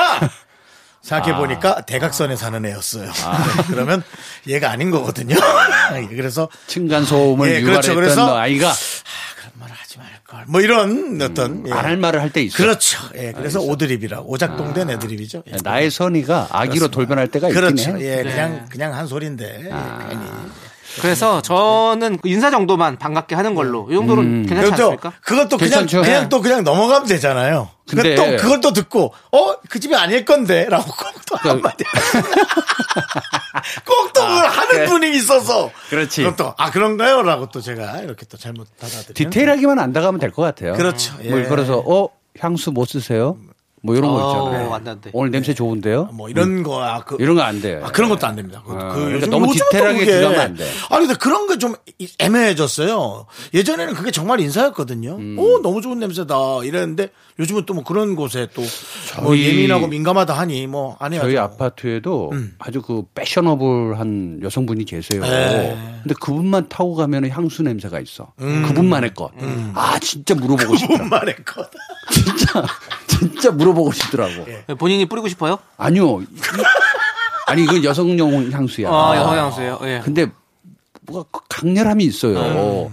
[1.04, 3.12] 생각해 보니까 대각선에 사는 애였어요.
[3.68, 4.02] 그러면
[4.48, 5.36] 얘가 아닌 거거든요.
[6.10, 7.92] 그래서 층간 소음을 예, 그렇죠.
[7.92, 8.74] 유발했던 그래서 아이가
[9.38, 10.46] 그런 말 하지 말 걸.
[10.48, 11.72] 뭐 이런 어떤 예.
[11.74, 12.56] 안할 말을 할 때 있어.
[12.58, 13.00] 그렇죠.
[13.16, 15.44] 예, 그래서 오드립이라고 오작동된 애드립이죠.
[15.48, 15.58] 예.
[15.62, 17.98] 나의 선의가 아기로 돌변할 때가 있긴 그렇죠.
[17.98, 18.20] 해.
[18.20, 19.46] 예, 그냥 그냥 한 소리인데.
[19.46, 20.22] 예, 괜히.
[21.02, 25.14] 그래서 저는 그 인사 정도만 반갑게 하는 걸로 이 정도는 괜찮지 그것도 않습니까?
[25.22, 26.02] 그것도 그냥 괜찮죠.
[26.02, 26.30] 그냥 네.
[26.30, 27.70] 또 그냥 넘어가면 되잖아요.
[27.90, 31.84] 근데 근데- 또 그걸 또 듣고 어 그 집이 아닐 건데라고 꼭 또 한마디.
[33.86, 35.72] 꼭 또 그걸 하는 분이 있어서.
[35.90, 36.24] 그렇지.
[36.24, 39.14] 그것도 아 그런가요?라고 또 제가 이렇게 또 잘못 받아들이는.
[39.14, 40.74] 디테일하게만 안 나가면 될 것 같아요.
[40.74, 41.14] 그렇죠.
[41.24, 41.30] 예.
[41.30, 43.38] 뭐 그래서 어 향수 못 쓰세요?
[43.86, 44.74] 뭐 이런 거 어, 있잖아요.
[44.74, 45.10] 안 돼, 안 돼.
[45.14, 46.06] 오늘 냄새 좋은데요?
[46.14, 47.82] 뭐 이런 거, 아, 그, 이런 거 안 돼.
[47.84, 48.64] 아, 그런 것도 안 됩니다.
[48.66, 50.66] 그, 아, 그 그러니까 너무 디테일하게 들어가면 안 돼.
[50.90, 51.76] 아니, 근데 그런 게 좀
[52.20, 53.26] 애매해졌어요.
[53.54, 55.16] 예전에는 그게 정말 인사였거든요.
[55.18, 55.36] 음.
[55.38, 56.36] 오, 너무 좋은 냄새다.
[56.64, 57.10] 이랬는데
[57.40, 58.62] 요즘은 또 뭐 그런 곳에 또
[59.22, 61.22] 뭐 예민하고 민감하다 하니 뭐 안 해요.
[61.22, 65.22] 저희 아파트에도 아주 그 패셔너블한 여성분이 계세요.
[65.22, 65.78] 네.
[66.04, 68.32] 근데 그분만 타고 가면 향수 냄새가 있어.
[68.38, 69.32] 그분만의 것.
[69.76, 70.94] 아 진짜 물어보고 싶다.
[70.94, 71.70] 그분만의 것.
[72.12, 72.66] 진짜
[73.08, 74.46] 진짜 물어 보고 싶더라고.
[74.78, 75.58] 본인이 뿌리고 싶어요?
[75.78, 76.22] 아니요.
[76.22, 76.26] 이-
[77.48, 78.90] 아니 이건 여성용 향수야.
[78.90, 79.80] 아, 여성 향수예요.
[79.84, 80.02] 예.
[80.04, 80.28] 근데
[81.02, 82.92] 뭐가 강렬함이 있어요.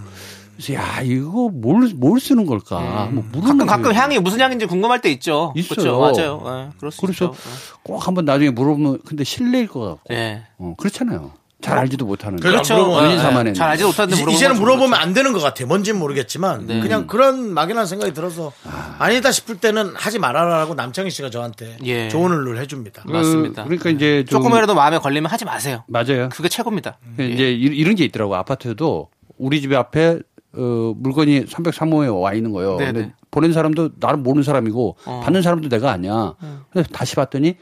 [0.57, 3.09] 그래서 야 이거 뭘뭘 쓰는 걸까?
[3.11, 3.99] 뭐 물어보는 가끔 가끔 거예요.
[3.99, 5.53] 향이 무슨 향인지 궁금할 때 있죠.
[5.55, 5.97] 있어요.
[5.99, 5.99] 그렇죠.
[5.99, 6.43] 맞아요.
[6.45, 7.35] 예, 그럴 수 그래서 있죠.
[7.83, 10.13] 꼭 한번 나중에 물어보면 근데 실례일 것 같고.
[10.13, 10.43] 예.
[10.59, 11.31] 어, 그렇잖아요.
[11.61, 12.41] 잘 알지도 못하는데.
[12.41, 12.73] 그렇죠.
[12.75, 12.91] 그렇죠.
[12.91, 13.53] 물어보면- 예, 사만했는데.
[13.53, 15.03] 잘 알지 못하는데 이제- 건 물어보면 그렇죠.
[15.03, 15.67] 안 되는 것 같아요.
[15.67, 16.79] 뭔지는 모르겠지만 네.
[16.81, 18.51] 그냥 그런 막연한 생각이 들어서
[18.99, 22.07] 아 니다 싶을 때는 하지 말아라라고 남창희 씨가 저한테 예.
[22.09, 23.03] 조언을 해줍니다.
[23.05, 23.63] 그- 맞습니다.
[23.65, 25.83] 그러니까 이제 좀 조금이라도 마음에 걸리면 하지 마세요.
[25.87, 26.29] 맞아요.
[26.31, 26.97] 그게 최고입니다.
[27.17, 28.35] 그 이제 이- 이런 게 있더라고.
[28.35, 30.19] 아파트도 우리 집 앞에
[30.53, 32.75] 어, 물건이 303호에 와 있는 거예요.
[32.77, 32.91] 네네.
[32.91, 35.21] 근데 보낸 사람도 나를 모르는 사람이고 어.
[35.23, 36.33] 받는 사람도 내가 아니야.
[36.71, 37.55] 그래서 다시 봤더니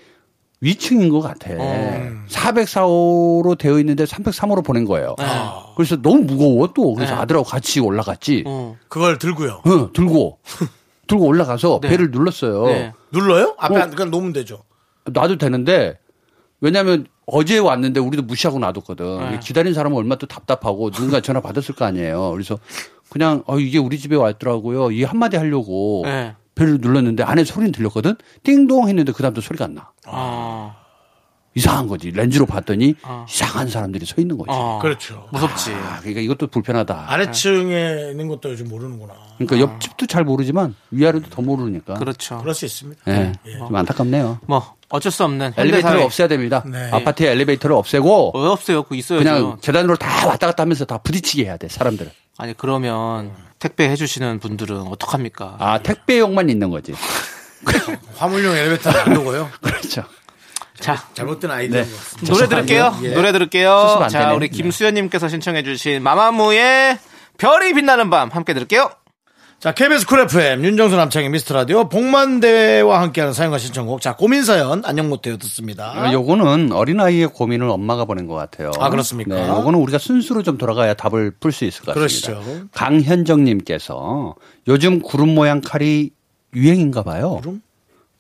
[0.62, 1.52] 위층인 것 같아.
[1.58, 2.26] 어.
[2.28, 5.16] 404호로 되어 있는데 303호로 보낸 거예요.
[5.18, 5.26] 네.
[5.76, 6.94] 그래서 너무 무거워 또.
[6.94, 7.22] 그래서 네.
[7.22, 8.44] 아들하고 같이 올라갔지.
[8.46, 8.78] 어.
[8.90, 9.62] 그걸 들고요.
[9.64, 10.40] 어, 들고.
[11.08, 11.90] 들고 올라가서 네.
[11.90, 12.66] 배를 눌렀어요.
[12.68, 12.94] 네.
[13.12, 13.56] 눌러요?
[13.58, 13.80] 앞에 어.
[13.80, 14.64] 안, 그냥 놓으면 되죠.
[15.06, 15.98] 놔도 되는데
[16.62, 19.32] 왜냐하면 어제 왔는데 우리도 무시하고 놔뒀거든.
[19.32, 19.40] 네.
[19.40, 22.32] 기다린 사람은 얼마나 또 답답하고 누군가 전화 받았을 거 아니에요.
[22.32, 22.60] 그래서
[23.10, 24.92] 그냥 어 이게 우리 집에 왔더라고요.
[24.92, 26.36] 이 한마디 하려고 네.
[26.56, 28.16] 배를 눌렀는데 안에 소리는 들렸거든.
[28.44, 29.92] 띵동 했는데 그 다음부터 소리가 안 나.
[30.08, 30.76] 어.
[31.56, 32.12] 이상한 거지.
[32.12, 33.26] 렌즈로 봤더니 어.
[33.28, 34.50] 이상한 사람들이 서 있는 거지.
[34.52, 34.80] 어.
[34.82, 35.28] 그렇죠.
[35.32, 35.72] 무섭지.
[35.74, 37.06] 아, 그러니까 이것도 불편하다.
[37.12, 39.14] 아래층에 있는 것도 요즘 모르는구나.
[39.38, 41.96] 그러니까 옆집도 잘 모르지만 위아래도 더 모르니까.
[41.96, 42.38] 그렇죠.
[42.40, 43.02] 그럴 수 있습니다.
[43.08, 43.58] 예, 예.
[43.58, 44.40] 좀 안타깝네요.
[44.46, 46.02] 뭐 어쩔 수 없는 엘리베이터를.
[46.02, 46.64] 없애야 됩니다.
[46.68, 46.90] 네.
[46.92, 48.84] 아파트에 엘리베이터를 없애고 어, 없어요.
[48.84, 49.24] 그거 있어야죠.
[49.24, 52.12] 그냥 계단으로 다 왔다 갔다 하면서 다 부딪히게 해야 돼 사람들을.
[52.40, 55.58] 아니 그러면 택배 해주시는 분들은 어떡합니까?
[55.60, 56.96] 아 택배용만 있는 거지.
[58.16, 59.50] 화물용 엘리베이터는 안 두고요.
[59.62, 60.06] 그렇죠.
[60.80, 61.84] 자 잘못된 아이디어.
[61.84, 61.90] 네.
[62.26, 62.98] 노래 들을게요.
[63.04, 63.10] 예.
[63.10, 64.08] 노래 들을게요.
[64.10, 64.34] 자 되네.
[64.36, 64.56] 우리 네.
[64.56, 66.98] 김수현님께서 신청해주신 마마무의
[67.38, 68.90] 별이 빛나는 밤 함께 들을게요.
[69.60, 74.00] 자, KBS 쿨 FM, 윤정수 남창희 미스터 라디오, 봉만대와 함께하는 사연과 신청곡.
[74.00, 75.36] 자, 고민사연, 안녕 못해요.
[75.36, 76.14] 듣습니다.
[76.14, 78.72] 요거는 어린아이의 고민을 엄마가 보낸 것 같아요.
[78.80, 79.36] 아, 그렇습니까?
[79.36, 82.40] 네, 요거는 우리가 순수로 좀 돌아가야 답을 풀 수 있을 것 같습니다.
[82.42, 82.68] 그러시죠.
[82.72, 84.36] 강현정님께서
[84.70, 86.12] 요즘 구름 모양 칼이
[86.56, 87.36] 유행인가 봐요.
[87.42, 87.62] 구름?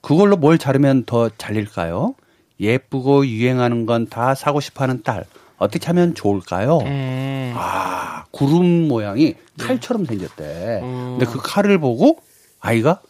[0.02, 2.16] 그걸로 뭘 자르면 더 잘릴까요?
[2.60, 5.24] 예쁘고 유행하는 건 다 사고 싶어 하는 딸.
[5.60, 6.80] 어떻게 하면 좋을까요?
[6.80, 10.80] 음, 아, 구름 모양이 칼처럼 생겼대.
[10.82, 12.20] 근데 그 칼을 보고
[12.60, 13.01] 아이가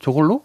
[0.00, 0.44] 저걸로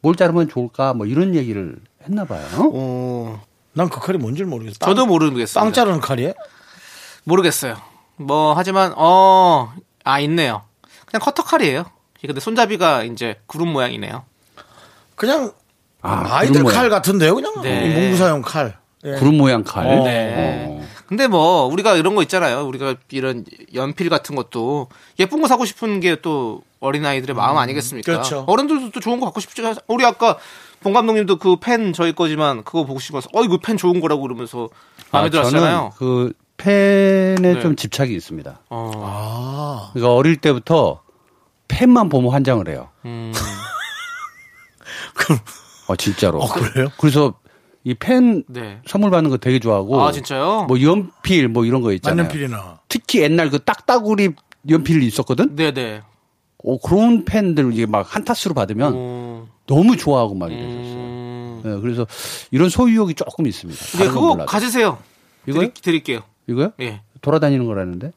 [0.00, 2.46] 뭘 자르면 좋을까 뭐 이런 얘기를 했나 봐요.
[2.74, 4.76] 어, 난 그 칼이 뭔지 모르겠어.
[4.80, 5.62] 빵- 저도 모르겠어요.
[5.64, 6.34] 빵 자르는 칼이에요?
[7.24, 7.76] 모르겠어요.
[8.16, 9.72] 뭐 하지만 어
[10.04, 10.62] 아 있네요.
[11.06, 11.86] 그냥 커터 칼이에요.
[12.20, 14.24] 근데 손잡이가 이제 구름 모양이네요.
[15.14, 15.52] 그냥
[16.02, 16.76] 아, 아, 이들 구름 모양.
[16.76, 17.34] 칼 같은데요?
[17.34, 17.94] 그냥 네.
[17.98, 18.76] 문구사용 칼.
[19.04, 19.12] 예.
[19.14, 19.86] 구름 모양 칼.
[19.86, 20.04] 어.
[20.04, 20.66] 네.
[20.68, 20.84] 어.
[21.06, 22.66] 근데 뭐 우리가 이런 거 있잖아요.
[22.66, 23.44] 우리가 이런
[23.74, 24.88] 연필 같은 것도
[25.18, 28.10] 예쁜 거 사고 싶은 게 또 어린 아이들의 마음 아니겠습니까?
[28.12, 28.44] 그렇죠.
[28.46, 30.38] 어른들도 또 좋은 거 갖고 싶지 않 우리 아까
[30.80, 34.68] 봉 감독님도 그 펜 저희 거지만 그거 보고 싶어서 어 이거 펜 좋은 거라고 그러면서
[35.10, 35.60] 마음에 아, 들었잖아요.
[35.62, 37.60] 저는 그 펜에 네.
[37.60, 38.60] 좀 집착이 있습니다.
[38.70, 38.90] 어.
[38.96, 39.90] 아.
[39.92, 41.00] 그러니까 어릴 때부터
[41.68, 42.88] 펜만 보면 환장을 해요.
[43.04, 43.32] 음.
[45.14, 45.38] 그럼
[45.88, 46.38] 어, 진짜로.
[46.40, 46.88] 어, 그래요?
[46.98, 47.34] 그래서
[47.84, 48.80] 이펜 네.
[48.86, 50.02] 선물 받는 거 되게 좋아하고.
[50.02, 50.64] 아 진짜요?
[50.68, 52.16] 뭐 연필 뭐 이런 거 있잖아요.
[52.16, 52.80] 만년필이나.
[52.88, 54.30] 특히 옛날 그 딱따구리
[54.70, 55.54] 연필이 있었거든.
[55.54, 56.00] 네네.
[56.66, 60.74] 어, 그런 펜들 이게 막 한타수로 받으면 어, 너무 좋아하고 막 이랬었어요.
[60.74, 61.60] 음.
[61.62, 62.06] 네, 그래서
[62.50, 63.98] 이런 소유욕이 조금 있습니다.
[63.98, 64.36] 네, 그거.
[64.46, 64.98] 가지세요.
[65.46, 65.60] 이거요?
[65.60, 66.20] 드리, 드릴 게요.
[66.46, 66.72] 이거요?
[66.80, 67.02] 예.
[67.20, 68.12] 돌아다니는 거라는데?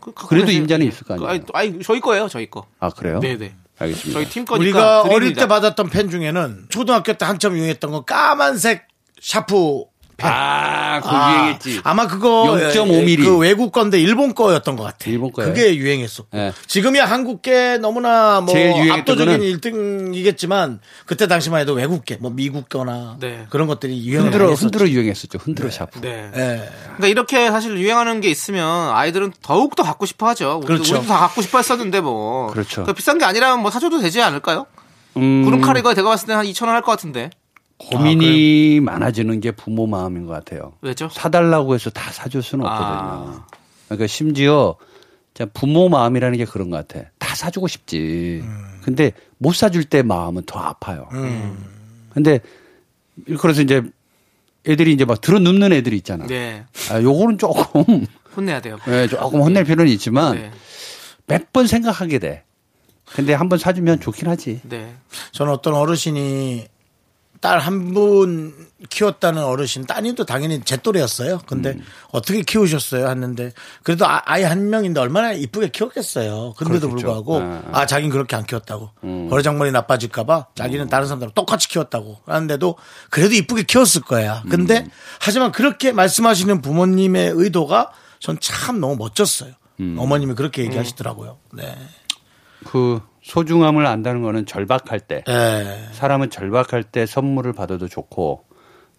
[0.00, 0.50] 그 계세요.
[0.58, 0.88] 임자는 예.
[0.90, 1.28] 있을 거 아니에요?
[1.28, 2.66] 아니, 아니, 저희 거예요, 저희 거.
[2.78, 3.18] 아 그래요?
[3.18, 3.52] 네네.
[3.80, 4.20] 알겠습니다.
[4.20, 4.62] 저희 팀 거니까.
[4.62, 5.40] 우리가 어릴 드립니다.
[5.42, 8.86] 때 받았던 펜 중에는 초등학교 때 한참 유행했던 거 까만색
[9.20, 9.84] 샤프
[10.16, 10.28] 펜.
[10.32, 11.80] 아, 그거 아, 유행했지.
[11.84, 12.42] 아마 그거
[12.72, 13.24] 0.5mm.
[13.24, 15.08] 그 외국 건데 일본 거였던 것 같아.
[15.10, 15.52] 일본 거예요?
[15.54, 16.36] 그게 유행했었고.
[16.36, 16.52] 네.
[16.66, 23.46] 지금이야 한국계 너무나 뭐 압도적인 거는 1등이겠지만 그때 당시만 해도 외국계 뭐 미국 거나 네.
[23.50, 24.52] 그런 것들이 유행을 흔들어.
[24.54, 25.38] 흔들어 유행했었죠.
[25.40, 26.00] 흔들어 샤프.
[26.00, 26.30] 네.
[26.34, 26.68] 예.
[26.96, 30.56] 그러니까 이렇게 사실 유행하는 게 있으면 아이들은 더욱 더 갖고 싶어 하죠.
[30.56, 30.94] 우리도, 그렇죠.
[30.96, 32.48] 우리도 다 갖고 싶어 했었는데 뭐.
[32.48, 32.82] 그렇죠.
[32.82, 34.66] 그러니까 비싼 게 아니라면 뭐 사줘도 되지 않을까요?
[35.16, 37.30] 음, 구름칼 이거 내가 봤을 때 한 2천 원 할 것 같은데.
[37.78, 40.72] 고민이 많아지는 게 부모 마음인 것 같아요.
[40.82, 41.08] 왜죠?
[41.10, 42.70] 사달라고 해서 다 사줄 수는 아.
[42.74, 43.44] 없거든요.
[43.86, 44.76] 그러니까 심지어
[45.54, 47.08] 부모 마음이라는 게 그런 것 같아.
[47.18, 48.42] 다 사주고 싶지.
[48.82, 51.08] 근데 못 사줄 때 마음은 더 아파요.
[52.10, 52.40] 근데
[53.40, 53.82] 그래서 이제
[54.66, 56.26] 애들이 이제 막 들어 눕는 애들이 있잖아.
[56.26, 56.64] 네.
[56.90, 58.06] 아, 요거는 조금
[58.36, 58.78] 혼내야 돼요.
[58.88, 60.50] 예, 조금 혼낼 필요는 있지만 네.
[61.26, 62.44] 몇번 생각하게 돼.
[63.06, 64.60] 근데 한 번 사주면 좋긴 하지.
[64.64, 64.94] 네.
[65.32, 66.66] 저는 어떤 어르신이
[67.40, 71.40] 딸 한 분 키웠다는 어르신 따님도 당연히 제 또래였어요.
[71.46, 71.82] 근데 음.
[72.10, 73.08] 어떻게 키우셨어요?
[73.08, 76.54] 했는데 그래도 아, 아이 한 명인데 얼마나 이쁘게 키웠겠어요.
[76.56, 76.88] 근데도 그렇겠죠.
[76.90, 77.62] 불구하고 아.
[77.72, 79.28] 아 자기는 그렇게 안 키웠다고 음.
[79.28, 82.76] 버르장머리 나빠질까봐 자기는 다른 사람들랑 똑같이 키웠다고 하는데도
[83.10, 84.42] 그래도 이쁘게 키웠을 거야.
[84.48, 84.90] 근데 음.
[85.20, 89.52] 하지만 그렇게 말씀하시는 부모님의 의도가 전 참 너무 멋졌어요.
[89.80, 89.96] 음.
[89.98, 91.38] 어머님이 그렇게 얘기하시더라고요.
[91.52, 91.76] 네.
[92.66, 95.92] 그 소중함을 안다는 거는 절박할 때 예.
[95.92, 98.44] 사람은 절박할 때 선물을 받아도 좋고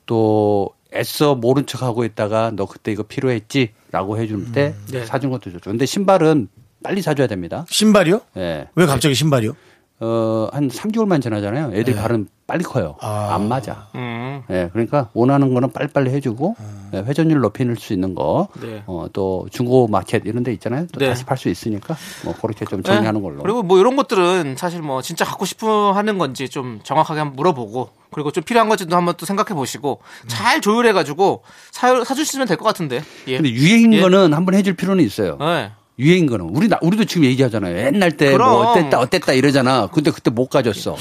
[0.06, 5.04] 또 애써 모른 척 하고 있다가 너 그때 이거 필요했지라고 해줄 때 네.
[5.06, 5.72] 사준 것도 좋죠.
[5.72, 6.48] 근데 신발은
[6.84, 7.66] 빨리 사줘야 됩니다.
[7.70, 8.22] 신발이요?
[8.38, 8.68] 예.
[8.76, 9.54] 왜 갑자기 신발이요?
[10.02, 11.72] 어, 한 3개월만 지나잖아요.
[11.74, 12.02] 애들이 네.
[12.02, 12.95] 발은 빨리 커요.
[13.02, 13.34] 아.
[13.36, 13.88] 안 맞아.
[13.95, 14.41] 음.
[14.50, 16.56] 예, 그러니까 원하는 거는 빨리빨리 해주고
[16.93, 18.82] 예, 회전율 높일 수 있는 거, 네.
[18.88, 20.88] 어, 또 중고 마켓 이런 데 있잖아요.
[20.93, 21.10] 또 네.
[21.10, 23.28] 다시 팔 수 있으니까 뭐 그렇게 좀 정리하는 네.
[23.28, 23.43] 걸로.
[23.43, 27.89] 그리고 뭐 이런 것들은 사실 뭐 진짜 갖고 싶어 하는 건지 좀 정확하게 한번 물어보고
[28.12, 32.64] 그리고 좀 필요한 건지도 한번 또 생각해 보시고 잘 조율해 가지고 사 사주시면 될 것
[32.66, 33.04] 같은데.
[33.28, 33.36] 예.
[33.38, 34.02] 근데 유행인 예.
[34.02, 35.38] 거는 한번 해줄 필요는 있어요.
[35.39, 35.72] 네.
[36.00, 37.78] 유행인 거는 우리 나 우리도 지금 얘기하잖아요.
[37.78, 38.36] 옛날 때.
[38.38, 39.88] 뭐 어땠다 어땠다 이러잖아.
[39.88, 40.95] 근데 그때 못 가졌어.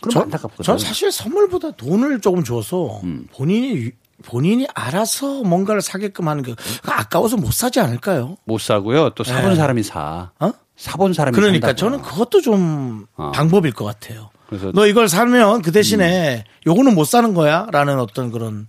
[0.00, 0.64] 그럼 전, 안타깝거든.
[0.64, 3.26] 전 사실 선물보다 돈을 조금 줘서 음.
[3.34, 3.90] 본인이 유-
[4.24, 8.36] 본인이 알아서 뭔가를 사게끔 하는 게 아까워서 못 사지 않을까요?
[8.44, 9.10] 못 사고요.
[9.10, 9.56] 또 사본 네.
[9.56, 10.30] 사람이 사.
[10.40, 10.50] 어?
[10.76, 11.78] 사본 사람이 그러니까 산다고.
[11.78, 13.30] 저는 그것도 좀 어.
[13.32, 14.30] 방법일 것 같아요.
[14.48, 14.72] 그래서- 음.
[14.74, 18.66] 너 이걸 사면 그 대신에 요거는 못 사는 거야라는 어떤 그런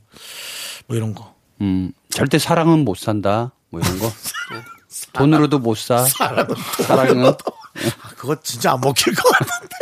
[0.87, 1.33] 뭐 이런 거.
[1.61, 3.53] 음, 절대 사랑은 못 산다.
[3.69, 4.11] 뭐 이런 거.
[5.19, 5.97] 돈으로도 못 사.
[6.87, 7.33] 사랑은 아,
[8.17, 9.75] 그거 진짜 안 먹힐 것 같은데.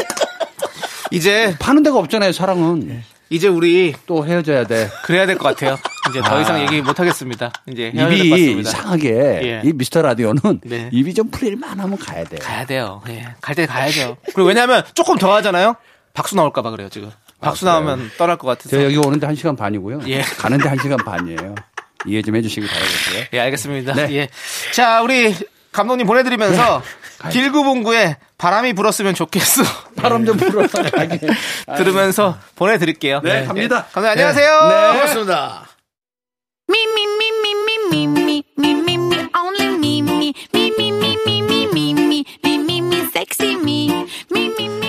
[1.12, 2.32] 이제 파는 데가 없잖아요.
[2.34, 4.90] 사랑은 이제 우리 또 헤어져야 돼.
[5.04, 5.78] 그래야 될 것 같아요.
[6.10, 7.52] 이제 더 이상 얘기 못 하겠습니다.
[7.68, 8.60] 이제 입이.
[8.62, 9.62] 이상하게 예.
[9.64, 10.90] 이 미스터 라디오는 네.
[10.94, 12.38] 입이 좀 풀릴만 하면 가야 돼.
[12.38, 13.02] 가야 돼요.
[13.10, 13.28] 예.
[13.42, 14.18] 갈 때 가야죠.
[14.34, 15.76] 그리고 왜냐하면 조금 더 하잖아요.
[16.14, 17.12] 박수 나올까봐 그래요 지금.
[17.42, 17.76] 박수 그래요?
[17.82, 18.70] 나오면 떠날 것 같아서.
[18.70, 20.00] 저 여기 오는데 한 시간 반이고요.
[20.08, 20.22] 예.
[20.22, 21.56] 가는데 한 시간 반이에요.
[22.06, 23.26] 이해 좀 해주시기 바라겠고요.
[23.34, 23.93] 예, 알겠습니다.
[23.93, 24.14] 네.
[24.14, 24.28] 예.
[24.74, 25.36] 자, 우리
[25.72, 26.84] 감독님 보내드리면서
[27.32, 29.64] 길구봉구에 바람이 불었으면 좋겠어.
[29.95, 30.68] 바람 좀 불어.
[31.78, 33.22] 들으면서 보내드릴게요.
[33.24, 33.86] 네, 갑니다.
[33.89, 33.93] 예.
[33.93, 34.68] 감독님 안녕하세요.
[34.68, 35.64] 네, 고맙습니다.
[39.39, 39.98] Only me.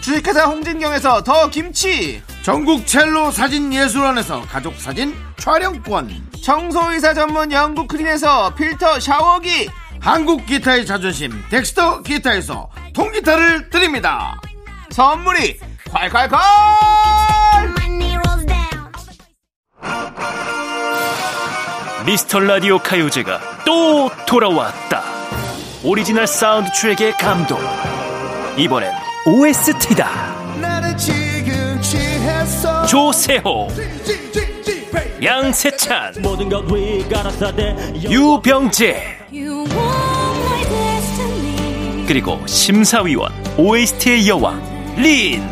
[0.00, 2.22] 주식회사 홍진경에서 더 김치.
[2.42, 6.30] 전국 첼로 사진 예술원에서 가족 사진 촬영권.
[6.42, 9.68] 청소이사 전문 영국 크린에서 필터 샤워기.
[10.00, 14.40] 한국 기타의 자존심 덱스터 기타에서 통기타를 드립니다.
[14.90, 16.38] 선물이 콸콸콸!
[22.06, 25.02] 미스터 라디오 가요제가 또 돌아왔다.
[25.84, 27.60] 오리지널 사운드 트랙의 감동.
[28.56, 28.90] 이번엔
[29.26, 30.40] OST다.
[32.88, 33.68] 조세호,
[35.22, 36.14] 양세찬,
[38.10, 42.06] 유병재, You want my destiny.
[42.06, 44.62] 그리고 심사위원 OST의 여왕
[44.96, 45.42] 린.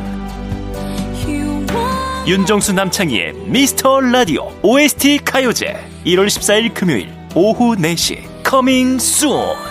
[2.26, 9.67] 윤정수 남창희의 미스터 라디오 OST 가요제 1월 14일 금요일 오후 4시 coming soon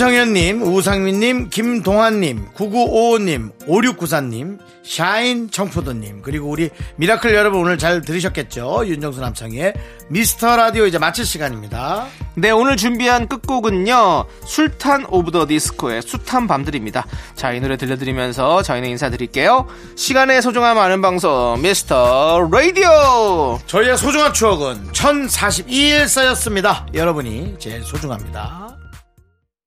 [0.00, 8.84] 이정현님, 우상민님, 김동환님, 9955님, 5694님, 샤인 청푸드님, 그리고 우리 미라클 여러분 오늘 잘 들으셨겠죠?
[8.86, 9.74] 윤정수 남창희의
[10.08, 12.06] 미스터 라디오 이제 마칠 시간입니다.
[12.34, 14.24] 네, 오늘 준비한 끝곡은요.
[14.46, 17.06] 술탄 오브 더 디스코의 숱한 밤들입니다.
[17.34, 19.66] 자, 이 노래 들려드리면서 저희는 인사드릴게요.
[19.96, 23.58] 시간의 소중함 아는 방송 미스터 라디오.
[23.66, 26.86] 저희의 소중한 추억은 1042일 쌓였습니다.
[26.94, 28.69] 여러분이 제일 소중합니다.